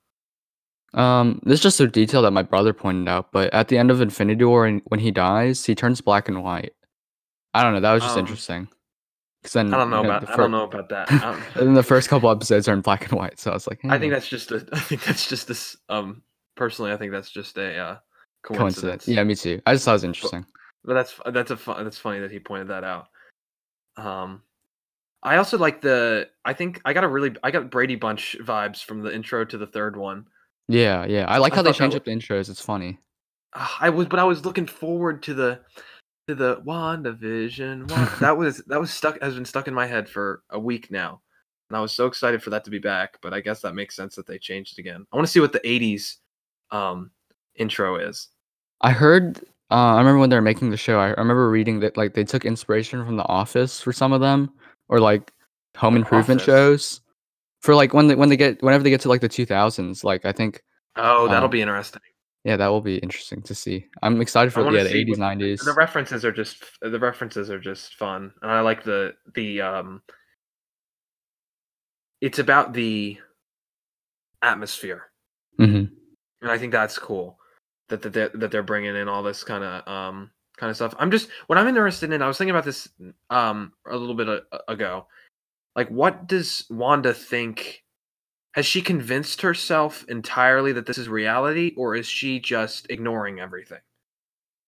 Um, 0.95 1.41
this 1.45 1.55
is 1.61 1.63
just 1.63 1.81
a 1.81 1.87
detail 1.87 2.23
that 2.23 2.33
my 2.33 2.43
brother 2.43 2.73
pointed 2.73 3.09
out, 3.09 3.33
but 3.33 3.53
at 3.55 3.69
the 3.69 3.79
end 3.79 3.91
of 3.91 4.01
Infinity 4.01 4.45
War, 4.45 4.67
and 4.67 4.83
when 4.87 5.01
he 5.01 5.11
dies, 5.11 5.65
he 5.65 5.75
turns 5.75 6.01
black 6.01 6.29
and 6.29 6.43
white. 6.43 6.75
I 7.55 7.63
don't 7.63 7.73
know. 7.73 7.81
That 7.81 7.93
was 7.95 8.03
just 8.03 8.15
Um, 8.17 8.21
interesting. 8.21 8.69
Because 9.43 9.55
then 9.55 9.75
I 9.75 9.79
don't 9.79 9.91
know 9.91 10.03
you 10.03 10.09
about. 10.09 10.21
the 10.23 10.29
I 10.33 10.37
fir- 10.37 10.43
don't 10.43 10.51
know 10.53 10.65
about 10.65 10.89
that. 10.91 11.11
Um, 11.25 11.43
and 11.55 11.67
then 11.69 11.75
the 11.75 11.83
first 11.83 12.09
couple 12.09 12.31
episodes 12.31 12.69
are 12.69 12.75
in 12.75 12.81
black 12.81 13.03
and 13.11 13.19
white, 13.19 13.39
so 13.41 13.51
I 13.51 13.55
was 13.55 13.67
like, 13.67 13.81
I 13.85 13.99
think 13.99 14.05
"Hmm, 14.13 14.15
that's 14.15 14.29
just 14.29 14.53
a. 14.53 14.67
I 14.73 14.81
think 14.81 15.03
that's 15.05 15.29
just 15.29 15.49
this. 15.49 15.77
Um, 15.89 16.23
personally, 16.57 16.93
I 16.93 16.97
think 16.97 17.11
that's 17.13 17.31
just 17.31 17.57
a 17.59 17.77
uh, 17.77 17.97
coincidence. 18.43 18.75
coincidence. 19.05 19.09
Yeah, 19.09 19.25
me 19.25 19.35
too. 19.35 19.61
I 19.67 19.73
just 19.75 19.85
thought 19.85 19.93
it 19.93 19.95
was 19.95 20.05
interesting. 20.05 20.47
but 20.85 20.95
that's 20.95 21.15
that's 21.33 21.51
a 21.51 21.57
fun, 21.57 21.83
that's 21.85 21.99
funny 21.99 22.21
that 22.21 22.31
he 22.31 22.39
pointed 22.39 22.69
that 22.69 22.85
out. 22.85 23.09
Um, 23.97 24.43
I 25.23 25.37
also 25.37 25.59
like 25.59 25.81
the. 25.81 26.29
I 26.45 26.53
think 26.53 26.81
I 26.85 26.93
got 26.93 27.05
a 27.05 27.09
really 27.09 27.35
I 27.43 27.51
got 27.51 27.71
Brady 27.71 27.97
Bunch 27.97 28.37
vibes 28.41 28.85
from 28.85 29.03
the 29.03 29.13
intro 29.15 29.45
to 29.45 29.59
the 29.59 29.67
third 29.67 29.97
one. 29.97 30.27
Yeah, 30.69 31.05
yeah. 31.07 31.27
I 31.29 31.39
like 31.39 31.53
I 31.53 31.57
how 31.57 31.63
they 31.63 31.73
change 31.73 31.95
up 31.95 32.05
the 32.05 32.11
intros. 32.11 32.49
It's 32.49 32.61
funny. 32.61 32.99
Ah, 33.55 33.79
I 33.81 33.91
was, 33.91 34.07
but 34.07 34.19
I 34.19 34.25
was 34.25 34.45
looking 34.45 34.67
forward 34.67 35.23
to 35.25 35.35
the 35.35 35.61
to 36.29 36.35
the 36.35 36.57
WandaVision. 36.63 37.91
Wanda. 37.91 38.13
that 38.21 38.37
was 38.37 38.59
that 38.67 38.81
was 38.81 38.91
stuck 38.91 39.21
has 39.21 39.35
been 39.35 39.45
stuck 39.45 39.69
in 39.69 39.75
my 39.75 39.87
head 39.87 40.09
for 40.09 40.43
a 40.51 40.59
week 40.59 40.91
now. 40.91 41.21
And 41.69 41.77
I 41.77 41.81
was 41.81 41.93
so 41.93 42.07
excited 42.07 42.43
for 42.43 42.51
that 42.51 42.65
to 42.65 42.71
be 42.71 42.79
back, 42.79 43.19
but 43.23 43.33
I 43.33 43.41
guess 43.41 43.61
that 43.63 43.75
makes 43.75 43.97
sense 43.97 44.15
that 44.17 44.27
they 44.27 44.39
changed 44.39 44.79
it 44.79 44.81
again. 44.81 45.07
I 45.11 45.17
want 45.17 45.27
to 45.27 45.33
see 45.33 45.41
what 45.41 45.53
the 45.53 45.61
80s 45.61 46.17
um 46.71 47.11
intro 47.57 47.97
is. 47.97 48.29
I 48.81 48.93
heard. 48.93 49.39
Uh, 49.71 49.95
I 49.95 49.99
remember 49.99 50.19
when 50.19 50.29
they 50.29 50.37
were 50.37 50.43
making 50.43 50.71
the 50.71 50.77
show. 50.77 50.99
I, 50.99 51.09
I 51.09 51.21
remember 51.21 51.49
reading 51.49 51.81
that 51.81 51.97
like 51.97 52.15
they 52.15 52.25
took 52.25 52.45
inspiration 52.45 53.05
from 53.07 53.17
The 53.17 53.27
Office 53.27 53.81
for 53.81 53.93
some 53.93 54.13
of 54.13 54.21
them, 54.21 54.53
or 54.89 55.01
like 55.01 55.33
Home 55.77 55.95
The 55.95 56.01
Improvement 56.01 56.43
Office. 56.43 56.45
shows. 56.45 57.01
For 57.63 57.75
like 57.75 57.95
when 57.95 58.09
they 58.09 58.15
when 58.17 58.29
they 58.29 58.37
get 58.37 58.63
whenever 58.63 58.83
they 58.83 58.91
get 58.91 59.01
to 59.03 59.09
like 59.09 59.21
the 59.21 59.29
2000s, 59.29 60.03
like 60.05 60.25
I 60.25 60.33
think 60.33 60.63
Oh, 60.97 61.27
that'll 61.29 61.45
Um, 61.45 61.51
be 61.51 61.63
interesting. 61.63 62.03
yeah, 62.45 62.57
that 62.57 62.67
will 62.69 62.81
be 62.83 62.99
interesting 62.99 63.41
to 63.43 63.55
see. 63.55 63.87
I'm 64.03 64.21
excited 64.21 64.53
for 64.53 64.63
yeah 64.73 64.83
the 64.83 64.91
see 64.91 65.05
80s 65.05 65.11
what- 65.19 65.39
90s. 65.39 65.65
The 65.65 65.73
references 65.75 66.25
are 66.25 66.33
just 66.33 66.65
the 66.83 66.99
references 66.99 67.51
are 67.51 67.61
just 67.61 67.95
fun, 67.95 68.33
and 68.43 68.51
I 68.51 68.61
like 68.61 68.83
the 68.83 69.15
the 69.35 69.61
um. 69.63 70.03
It's 72.21 72.39
about 72.39 72.73
the 72.73 73.19
atmosphere, 74.43 75.11
hmm 75.59 75.85
and 76.43 76.51
I 76.51 76.59
think 76.59 76.73
that's 76.73 76.99
cool 76.99 77.39
that 77.89 78.03
that 78.03 78.13
they're, 78.13 78.29
that 78.35 78.51
they're 78.51 78.63
bringing 78.65 78.97
in 78.97 79.09
all 79.09 79.23
this 79.23 79.45
kind 79.45 79.63
of 79.65 79.87
um 79.89 80.31
kind 80.57 80.71
of 80.71 80.77
stuff. 80.77 80.95
I'm 80.99 81.11
just 81.11 81.29
what 81.47 81.59
I'm 81.59 81.69
interested 81.69 82.13
in. 82.13 82.23
I 82.23 82.27
was 82.29 82.39
thinking 82.39 82.51
about 82.55 82.65
this 82.65 82.89
um 83.31 83.73
a 83.87 83.97
little 83.97 84.15
bit 84.15 84.29
a, 84.29 84.43
ago. 84.69 85.07
Like, 85.77 85.89
what 85.89 86.27
does 86.27 86.65
Wanda 86.71 87.15
think? 87.15 87.85
Has 88.55 88.67
she 88.67 88.83
convinced 88.83 89.41
herself 89.43 90.05
entirely 90.09 90.73
that 90.73 90.87
this 90.87 90.99
is 90.99 91.09
reality, 91.09 91.73
or 91.77 91.95
is 91.97 92.07
she 92.07 92.39
just 92.41 92.87
ignoring 92.91 93.41
everything? 93.41 93.81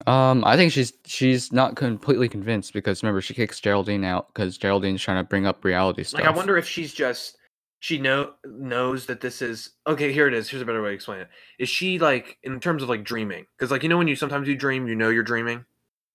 Um, 0.06 0.44
I 0.44 0.56
think 0.56 0.72
she's 0.72 0.92
she's 1.06 1.52
not 1.52 1.76
completely 1.76 2.28
convinced 2.28 2.72
because 2.74 3.02
remember 3.02 3.20
she 3.20 3.32
kicks 3.34 3.60
Geraldine 3.60 4.04
out 4.04 4.28
because 4.28 4.58
Geraldine's 4.58 5.02
trying 5.02 5.22
to 5.22 5.28
bring 5.28 5.46
up 5.46 5.64
reality 5.64 6.02
stuff. 6.04 6.20
Like 6.20 6.28
I 6.28 6.36
wonder 6.36 6.58
if 6.58 6.66
she's 6.68 6.92
just 6.92 7.38
she 7.78 7.98
know 7.98 8.34
knows 8.44 9.06
that 9.06 9.20
this 9.20 9.40
is 9.40 9.70
okay. 9.86 10.12
Here 10.12 10.26
it 10.28 10.34
is. 10.34 10.50
Here's 10.50 10.62
a 10.62 10.66
better 10.66 10.82
way 10.82 10.90
to 10.90 10.94
explain 10.94 11.20
it. 11.20 11.28
Is 11.58 11.68
she 11.68 11.98
like 11.98 12.38
in 12.42 12.60
terms 12.60 12.82
of 12.82 12.88
like 12.88 13.04
dreaming? 13.04 13.46
Because 13.56 13.70
like 13.70 13.82
you 13.82 13.88
know 13.88 13.96
when 13.96 14.08
you 14.08 14.16
sometimes 14.16 14.48
you 14.48 14.56
dream, 14.56 14.86
you 14.88 14.94
know 14.94 15.08
you're 15.10 15.22
dreaming, 15.22 15.64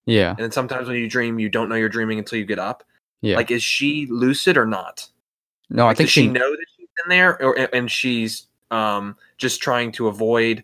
Yeah, 0.06 0.32
and 0.32 0.40
then 0.40 0.52
sometimes 0.52 0.88
when 0.88 0.98
you 0.98 1.10
dream, 1.10 1.40
you 1.40 1.50
don't 1.50 1.70
know 1.70 1.76
you're 1.76 1.90
dreaming 1.90 2.20
until 2.20 2.38
you 2.38 2.46
get 2.46 2.60
up. 2.60 2.84
Yeah. 3.22 3.36
Like 3.36 3.52
is 3.52 3.64
she 3.64 4.08
lucid 4.10 4.58
or 4.58 4.66
not? 4.66 5.08
no, 5.70 5.88
I 5.88 5.94
think 5.94 6.10
she 6.10 6.22
she. 6.22 6.28
know 6.28 6.50
that 6.52 6.66
she's 6.78 6.88
in 7.04 7.10
there, 7.10 7.42
or 7.42 7.56
and 7.76 7.90
she's 7.92 8.48
um 8.72 9.16
just 9.38 9.62
trying 9.62 9.92
to 9.94 10.08
avoid 10.08 10.64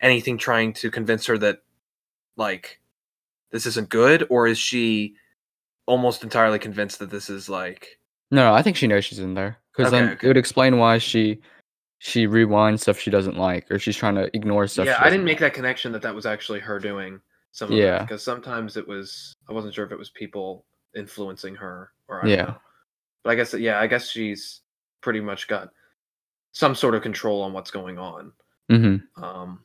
anything, 0.00 0.38
trying 0.38 0.72
to 0.74 0.90
convince 0.90 1.26
her 1.26 1.38
that 1.38 1.62
like 2.36 2.80
this 3.52 3.66
isn't 3.66 3.88
good, 3.88 4.26
or 4.30 4.46
is 4.46 4.58
she 4.58 5.14
almost 5.86 6.22
entirely 6.24 6.58
convinced 6.58 6.98
that 6.98 7.10
this 7.10 7.28
is 7.30 7.48
like 7.48 7.98
No, 8.30 8.54
I 8.54 8.62
think 8.62 8.76
she 8.76 8.86
knows 8.86 9.04
she's 9.04 9.18
in 9.18 9.34
there 9.34 9.58
because 9.72 9.92
Okay, 9.92 10.00
then 10.00 10.12
okay. 10.14 10.26
it 10.26 10.28
would 10.28 10.36
explain 10.36 10.78
why 10.78 10.98
she 10.98 11.40
she 11.98 12.26
rewinds 12.26 12.80
stuff 12.80 12.98
she 12.98 13.10
doesn't 13.10 13.36
like 13.38 13.70
or 13.70 13.78
she's 13.78 13.96
trying 13.96 14.14
to 14.14 14.28
ignore 14.36 14.66
stuff. 14.66 14.84
yeah 14.86 14.98
i 15.00 15.08
didn't 15.08 15.24
make 15.24 15.36
like. 15.40 15.52
that 15.52 15.54
connection 15.54 15.90
that 15.92 16.02
that 16.02 16.14
was 16.14 16.26
actually 16.26 16.58
her 16.60 16.78
doing 16.78 17.18
some 17.52 17.70
of 17.72 17.78
Yeah. 17.78 18.00
because 18.02 18.22
sometimes 18.22 18.76
it 18.76 18.86
was 18.86 19.32
i 19.48 19.52
wasn't 19.52 19.72
sure 19.74 19.86
if 19.86 19.92
it 19.92 19.98
was 19.98 20.10
people 20.10 20.66
influencing 20.96 21.54
her 21.54 21.92
or 22.08 22.22
Yeah. 22.26 22.36
know. 22.44 22.56
but 23.22 23.30
i 23.30 23.34
guess 23.34 23.54
yeah 23.54 23.78
i 23.80 23.86
guess 23.86 24.08
she's 24.08 24.60
pretty 25.00 25.20
much 25.20 25.48
got 25.48 25.70
some 26.52 26.74
sort 26.74 26.94
of 26.94 27.02
control 27.02 27.42
on 27.42 27.52
what's 27.52 27.70
going 27.70 27.98
on 27.98 28.32
Mm-hmm. 28.70 29.22
um 29.22 29.60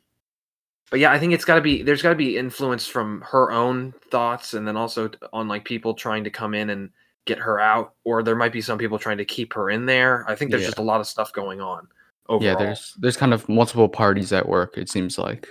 but 0.92 1.00
yeah 1.00 1.12
i 1.12 1.20
think 1.20 1.34
it's 1.34 1.46
got 1.46 1.56
to 1.56 1.62
be 1.62 1.82
there's 1.84 2.02
got 2.02 2.10
to 2.10 2.16
be 2.16 2.38
influence 2.38 2.86
from 2.88 3.22
her 3.22 3.52
own 3.52 3.94
thoughts 4.12 4.54
and 4.56 4.68
then 4.68 4.76
also 4.76 5.10
on 5.32 5.48
like 5.48 5.64
people 5.64 5.94
trying 5.94 6.24
to 6.24 6.30
come 6.30 6.54
in 6.54 6.70
and 6.72 6.90
get 7.26 7.38
her 7.38 7.60
out 7.60 7.94
or 8.04 8.24
there 8.24 8.36
might 8.36 8.52
be 8.52 8.62
some 8.62 8.78
people 8.78 8.98
trying 9.00 9.18
to 9.18 9.26
keep 9.26 9.54
her 9.54 9.70
in 9.70 9.86
there 9.86 10.26
i 10.28 10.36
think 10.36 10.50
there's 10.52 10.64
Yeah. 10.64 10.68
just 10.70 10.80
a 10.80 10.84
lot 10.84 11.00
of 11.00 11.08
stuff 11.08 11.32
going 11.32 11.62
on 11.62 11.88
overall. 12.28 12.44
Yeah, 12.44 12.56
there's 12.56 12.94
there's 13.00 13.18
kind 13.18 13.34
of 13.34 13.48
multiple 13.50 13.88
parties 13.90 14.32
at 14.34 14.48
work. 14.48 14.78
It 14.78 14.88
seems 14.90 15.18
like. 15.18 15.48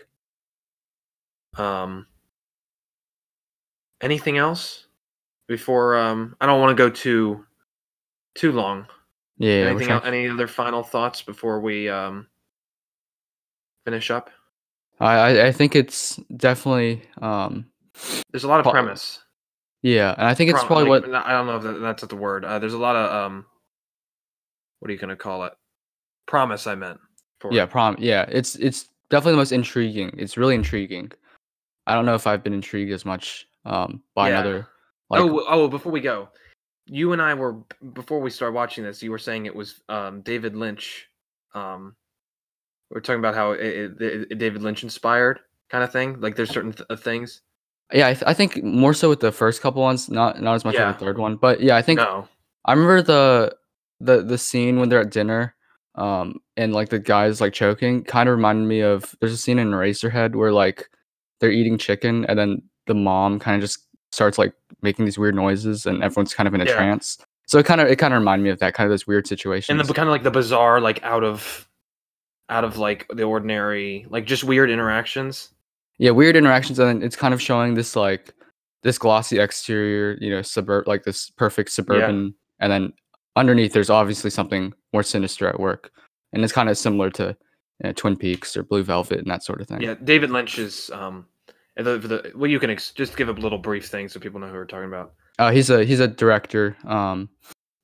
Um, 1.56 2.06
anything 4.00 4.38
else 4.38 4.86
before? 5.48 5.96
Um, 5.96 6.36
I 6.40 6.46
don't 6.46 6.60
want 6.60 6.76
to 6.76 6.80
go 6.80 6.88
too 6.88 7.44
too 8.34 8.52
long. 8.52 8.86
Yeah, 9.38 9.50
anything? 9.70 9.90
else, 9.90 10.04
any 10.04 10.28
other 10.28 10.46
final 10.46 10.82
thoughts 10.82 11.22
before 11.22 11.60
we 11.60 11.88
um 11.88 12.26
finish 13.84 14.10
up? 14.10 14.30
I 15.00 15.48
I- 15.48 15.52
think 15.52 15.74
it's 15.74 16.16
definitely 16.36 17.02
um 17.20 17.66
There's 18.30 18.44
a 18.44 18.48
lot 18.48 18.60
of 18.60 18.64
Pro- 18.64 18.72
premise. 18.72 19.20
yeah, 19.82 20.14
and 20.16 20.26
I 20.26 20.34
think 20.34 20.50
it's 20.50 20.58
Prom- 20.60 20.66
probably 20.68 20.90
like, 20.90 21.06
what 21.06 21.26
I 21.26 21.32
don't 21.32 21.46
know 21.46 21.56
if 21.56 21.62
that, 21.62 21.80
that's 21.80 22.04
the 22.06 22.16
word. 22.16 22.44
Uh, 22.44 22.58
there's 22.58 22.74
a 22.74 22.78
lot 22.78 22.96
of 22.96 23.12
um, 23.12 23.46
what 24.80 24.88
are 24.90 24.92
you 24.92 24.98
gonna 24.98 25.16
call 25.16 25.44
it? 25.44 25.52
Promise. 26.26 26.66
I 26.66 26.74
meant. 26.74 27.00
For 27.40 27.52
yeah 27.52 27.66
prom 27.66 27.94
yeah 28.00 28.24
it's 28.28 28.56
it's 28.56 28.88
definitely 29.10 29.32
the 29.34 29.38
most 29.38 29.52
intriguing. 29.52 30.10
It's 30.18 30.36
really 30.36 30.56
intriguing. 30.56 31.12
I 31.86 31.94
don't 31.94 32.04
know 32.04 32.16
if 32.16 32.26
I've 32.26 32.42
been 32.42 32.52
intrigued 32.52 32.92
as 32.92 33.04
much 33.04 33.46
um 33.64 34.02
by 34.16 34.30
Yeah. 34.30 34.40
another 34.40 34.66
like 35.10 35.20
oh, 35.22 35.44
oh! 35.48 35.68
Before 35.68 35.92
we 35.92 36.00
go, 36.00 36.28
you 36.86 37.12
and 37.12 37.20
I 37.22 37.34
were 37.34 37.56
before 37.94 38.20
we 38.20 38.30
started 38.30 38.54
watching 38.54 38.84
this. 38.84 39.02
You 39.02 39.10
were 39.10 39.18
saying 39.18 39.46
it 39.46 39.54
was 39.54 39.80
um, 39.88 40.20
David 40.22 40.54
Lynch. 40.56 41.06
Um, 41.54 41.94
we 42.90 42.96
are 42.98 43.00
talking 43.00 43.18
about 43.20 43.34
how 43.34 43.52
it, 43.52 43.60
it, 44.00 44.26
it- 44.30 44.38
David 44.38 44.62
Lynch 44.62 44.82
inspired 44.82 45.40
kind 45.70 45.84
of 45.84 45.92
thing. 45.92 46.20
Like 46.20 46.36
there's 46.36 46.50
certain 46.50 46.72
th- 46.72 46.86
uh, 46.90 46.96
things. 46.96 47.42
yeah 47.92 48.08
I, 48.08 48.14
th- 48.14 48.24
I 48.26 48.32
think 48.34 48.62
more 48.62 48.94
so 48.94 49.08
with 49.08 49.20
the 49.20 49.32
first 49.32 49.60
couple 49.60 49.82
ones, 49.82 50.08
not 50.10 50.40
not 50.40 50.54
as 50.54 50.64
much 50.64 50.74
Yeah. 50.74 50.88
with 50.88 50.98
the 50.98 51.04
third 51.04 51.18
one. 51.18 51.36
But 51.36 51.60
yeah, 51.60 51.76
I 51.76 51.82
think 51.82 51.98
no, 51.98 52.26
I 52.64 52.72
remember 52.72 53.02
the 53.02 53.56
the 54.00 54.22
the 54.22 54.38
scene 54.38 54.78
when 54.78 54.88
they're 54.88 55.00
at 55.00 55.10
dinner, 55.10 55.54
um, 55.96 56.36
and 56.56 56.72
like 56.72 56.88
the 56.90 56.98
guys 56.98 57.40
like 57.40 57.52
choking, 57.52 58.04
kind 58.04 58.28
of 58.28 58.36
reminded 58.36 58.66
me 58.66 58.80
of. 58.80 59.14
There's 59.20 59.32
a 59.32 59.36
scene 59.38 59.58
in 59.58 59.70
Eraserhead 59.70 60.34
where 60.36 60.52
like 60.52 60.88
they're 61.40 61.50
eating 61.50 61.76
chicken, 61.78 62.24
and 62.26 62.38
then 62.38 62.62
the 62.86 62.94
mom 62.94 63.38
kind 63.38 63.56
of 63.56 63.60
just 63.62 63.86
starts 64.12 64.38
like 64.38 64.52
making 64.82 65.04
these 65.04 65.18
weird 65.18 65.34
noises, 65.34 65.86
and 65.86 66.02
everyone's 66.02 66.34
kind 66.34 66.46
of 66.48 66.54
in 66.54 66.60
a 66.60 66.64
Yeah. 66.64 66.74
trance. 66.74 67.18
So 67.46 67.58
it 67.58 67.64
kind 67.66 67.80
of 67.80 67.88
it 67.88 67.96
kind 67.96 68.12
of 68.12 68.18
reminded 68.20 68.44
me 68.44 68.50
of 68.50 68.58
that 68.58 68.74
kind 68.74 68.86
of 68.86 68.90
those 68.90 69.06
weird 69.06 69.26
situations. 69.26 69.70
and 69.80 69.88
the 69.88 69.94
kind 69.94 70.08
of 70.08 70.12
like 70.12 70.22
the 70.22 70.30
bizarre, 70.30 70.80
like 70.80 71.02
out 71.02 71.24
of 71.24 71.66
out 72.50 72.64
of 72.64 72.78
like 72.78 73.06
the 73.14 73.24
ordinary, 73.24 74.06
like 74.08 74.24
just 74.26 74.44
weird 74.44 74.70
interactions. 74.70 75.50
yeah, 75.98 76.10
weird 76.12 76.36
interactions, 76.36 76.78
and 76.78 76.88
then 76.88 77.02
it's 77.02 77.16
kind 77.16 77.34
of 77.34 77.42
showing 77.42 77.74
this 77.74 77.96
like 77.96 78.32
this 78.82 78.98
glossy 78.98 79.38
exterior, 79.40 80.16
you 80.20 80.30
know, 80.30 80.40
suburb 80.42 80.86
like 80.86 81.02
this 81.04 81.30
perfect 81.30 81.70
suburban, 81.70 82.34
and 82.60 82.72
then 82.72 82.92
underneath 83.36 83.72
there's 83.72 83.90
obviously 83.90 84.30
something 84.30 84.72
more 84.92 85.02
sinister 85.02 85.48
at 85.48 85.58
work, 85.58 85.90
and 86.32 86.44
it's 86.44 86.52
kind 86.52 86.68
of 86.68 86.78
similar 86.78 87.10
to 87.10 87.36
you 87.82 87.88
know, 87.88 87.92
Twin 87.92 88.16
Peaks 88.16 88.56
or 88.56 88.62
Blue 88.62 88.82
Velvet 88.82 89.18
and 89.18 89.30
that 89.30 89.42
sort 89.42 89.60
of 89.60 89.66
thing. 89.68 89.80
Yeah, 89.82 89.94
David 90.04 90.30
Lynch's 90.30 90.90
um, 90.90 91.26
the, 91.84 91.98
the 91.98 92.32
well, 92.34 92.50
you 92.50 92.58
can 92.58 92.70
ex- 92.70 92.92
just 92.92 93.16
give 93.16 93.28
a 93.28 93.32
little 93.32 93.58
brief 93.58 93.88
thing 93.88 94.08
so 94.08 94.20
people 94.20 94.40
know 94.40 94.48
who 94.48 94.54
we're 94.54 94.64
talking 94.64 94.88
about. 94.88 95.14
Uh, 95.38 95.50
he's 95.50 95.70
a 95.70 95.84
he's 95.84 96.00
a 96.00 96.08
director. 96.08 96.76
Um, 96.86 97.28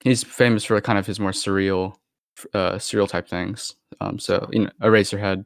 he's 0.01 0.25
famous 0.25 0.65
for 0.65 0.81
kind 0.81 0.99
of 0.99 1.07
his 1.07 1.21
more 1.21 1.31
surreal, 1.31 1.95
uh, 2.53 2.73
surreal 2.73 3.09
type 3.09 3.29
things. 3.29 3.75
Um, 4.01 4.19
so 4.19 4.49
you 4.53 4.65
know, 4.65 4.71
Eraserhead, 4.83 5.45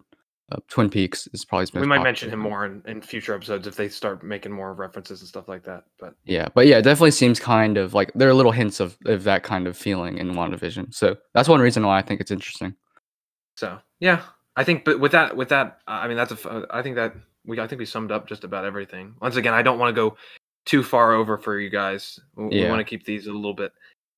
uh, 0.51 0.57
Twin 0.69 0.89
Peaks 0.89 1.29
is 1.35 1.45
probably 1.45 1.65
his 1.65 1.75
most 1.75 1.83
we 1.83 1.87
might 1.87 1.97
popular. 1.97 2.09
mention 2.09 2.31
him 2.31 2.39
more 2.39 2.65
in, 2.65 2.83
in 2.87 3.03
future 3.03 3.35
episodes 3.35 3.67
if 3.67 3.77
they 3.77 3.89
start 3.89 4.23
making 4.23 4.53
more 4.53 4.73
references 4.73 5.21
and 5.21 5.29
stuff 5.29 5.49
like 5.49 5.65
that. 5.65 5.85
But 6.01 6.15
Yeah, 6.25 6.49
but 6.55 6.67
yeah, 6.67 6.79
it 6.79 6.83
definitely 6.83 7.11
seems 7.11 7.39
kind 7.39 7.77
of 7.77 7.93
like 7.93 8.11
there 8.15 8.31
are 8.31 8.35
little 8.35 8.53
hints 8.53 8.81
of, 8.81 8.97
of 9.05 9.25
that 9.25 9.43
kind 9.43 9.67
of 9.67 9.77
feeling 9.77 10.17
in 10.17 10.33
WandaVision. 10.33 10.95
So 10.95 11.17
that's 11.35 11.49
one 11.49 11.61
reason 11.61 11.85
why 11.85 11.99
I 11.99 12.03
think 12.03 12.23
it's 12.23 12.31
interesting. 12.31 12.75
So 13.57 13.79
yeah, 14.01 14.23
I 14.57 14.65
think. 14.65 14.87
But 14.87 15.01
with 15.01 15.13
that, 15.13 15.37
with 15.37 15.51
that, 15.51 15.81
I 15.87 16.09
mean, 16.09 16.17
that's 16.17 16.33
a, 16.33 16.67
I 16.71 16.81
think 16.81 16.97
that 16.97 17.15
we. 17.45 17.59
I 17.61 17.67
think 17.67 17.79
we 17.79 17.87
summed 17.87 18.13
up 18.13 18.29
just 18.29 18.45
about 18.45 18.65
everything. 18.65 19.15
Once 19.21 19.37
again, 19.37 19.55
I 19.55 19.63
don't 19.63 19.79
want 19.79 19.95
to 19.95 20.01
go 20.01 20.17
too 20.65 20.83
far 20.83 21.15
over 21.15 21.39
for 21.39 21.59
you 21.59 21.71
guys. 21.71 22.21
We, 22.37 22.49
we 22.49 22.69
want 22.69 22.81
to 22.81 22.85
keep 22.85 23.05
these 23.05 23.27
a 23.27 23.33
little 23.33 23.55
bit 23.55 23.73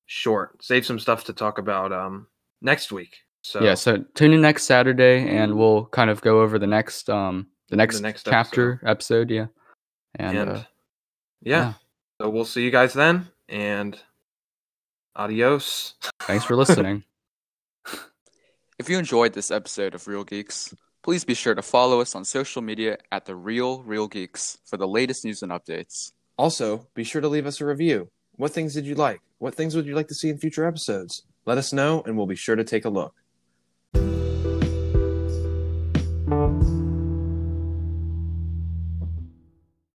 short. 0.05 0.63
Save 0.63 0.85
some 0.85 0.99
stuff 0.99 1.23
to 1.25 1.33
talk 1.33 1.57
about 1.57 1.93
um 1.93 2.27
next 2.61 2.91
week. 2.91 3.17
So 3.41 3.63
Yeah, 3.63 3.75
so 3.75 4.03
tune 4.13 4.33
in 4.33 4.41
next 4.41 4.63
Saturday 4.63 5.27
and 5.27 5.55
we'll 5.55 5.85
kind 5.85 6.09
of 6.09 6.21
go 6.21 6.41
over 6.41 6.59
the 6.59 6.67
next 6.67 7.09
um 7.09 7.47
the 7.69 7.77
next, 7.77 8.01
next 8.01 8.25
chapter 8.25 8.81
episode. 8.85 9.31
yeah. 9.31 9.47
And, 10.15 10.37
and, 10.37 10.49
uh, 10.49 10.63
yeah. 11.41 11.57
yeah. 11.57 11.73
So 12.21 12.29
we'll 12.29 12.45
see 12.45 12.63
you 12.63 12.69
guys 12.69 12.93
then, 12.93 13.29
and 13.47 13.97
adios. 15.15 15.95
thanks 16.23 16.43
for 16.43 16.55
listening. 16.55 17.03
if 18.77 18.89
you 18.89 18.99
enjoyed 18.99 19.33
this 19.33 19.49
episode 19.49 19.95
of 19.95 20.05
Real 20.07 20.25
Geeks, 20.25 20.75
please 21.03 21.23
be 21.23 21.33
sure 21.33 21.55
to 21.55 21.61
follow 21.61 22.01
us 22.01 22.15
on 22.15 22.23
social 22.23 22.61
media 22.61 22.97
at 23.11 23.25
the 23.25 23.35
Real 23.35 23.81
Real 23.83 24.07
Geeks 24.07 24.59
for 24.65 24.77
the 24.77 24.87
latest 24.87 25.25
news 25.25 25.41
and 25.41 25.51
updates. 25.51 26.11
Also, 26.37 26.87
be 26.93 27.03
sure 27.03 27.21
to 27.21 27.27
leave 27.27 27.45
us 27.45 27.61
a 27.61 27.65
review. 27.65 28.09
What 28.35 28.51
things 28.51 28.73
did 28.73 28.85
you 28.85 28.95
like? 28.95 29.21
What 29.39 29.55
things 29.55 29.75
would 29.75 29.85
you 29.85 29.95
like 29.95 30.07
to 30.09 30.15
see 30.15 30.29
in 30.29 30.37
future 30.37 30.65
episodes? 30.65 31.23
Let 31.45 31.57
us 31.57 31.73
know, 31.73 32.03
and 32.05 32.15
we'll 32.15 32.27
be 32.27 32.35
sure 32.35 32.55
to 32.55 32.63
take 32.63 32.85
a 32.85 32.89
look. 32.89 33.15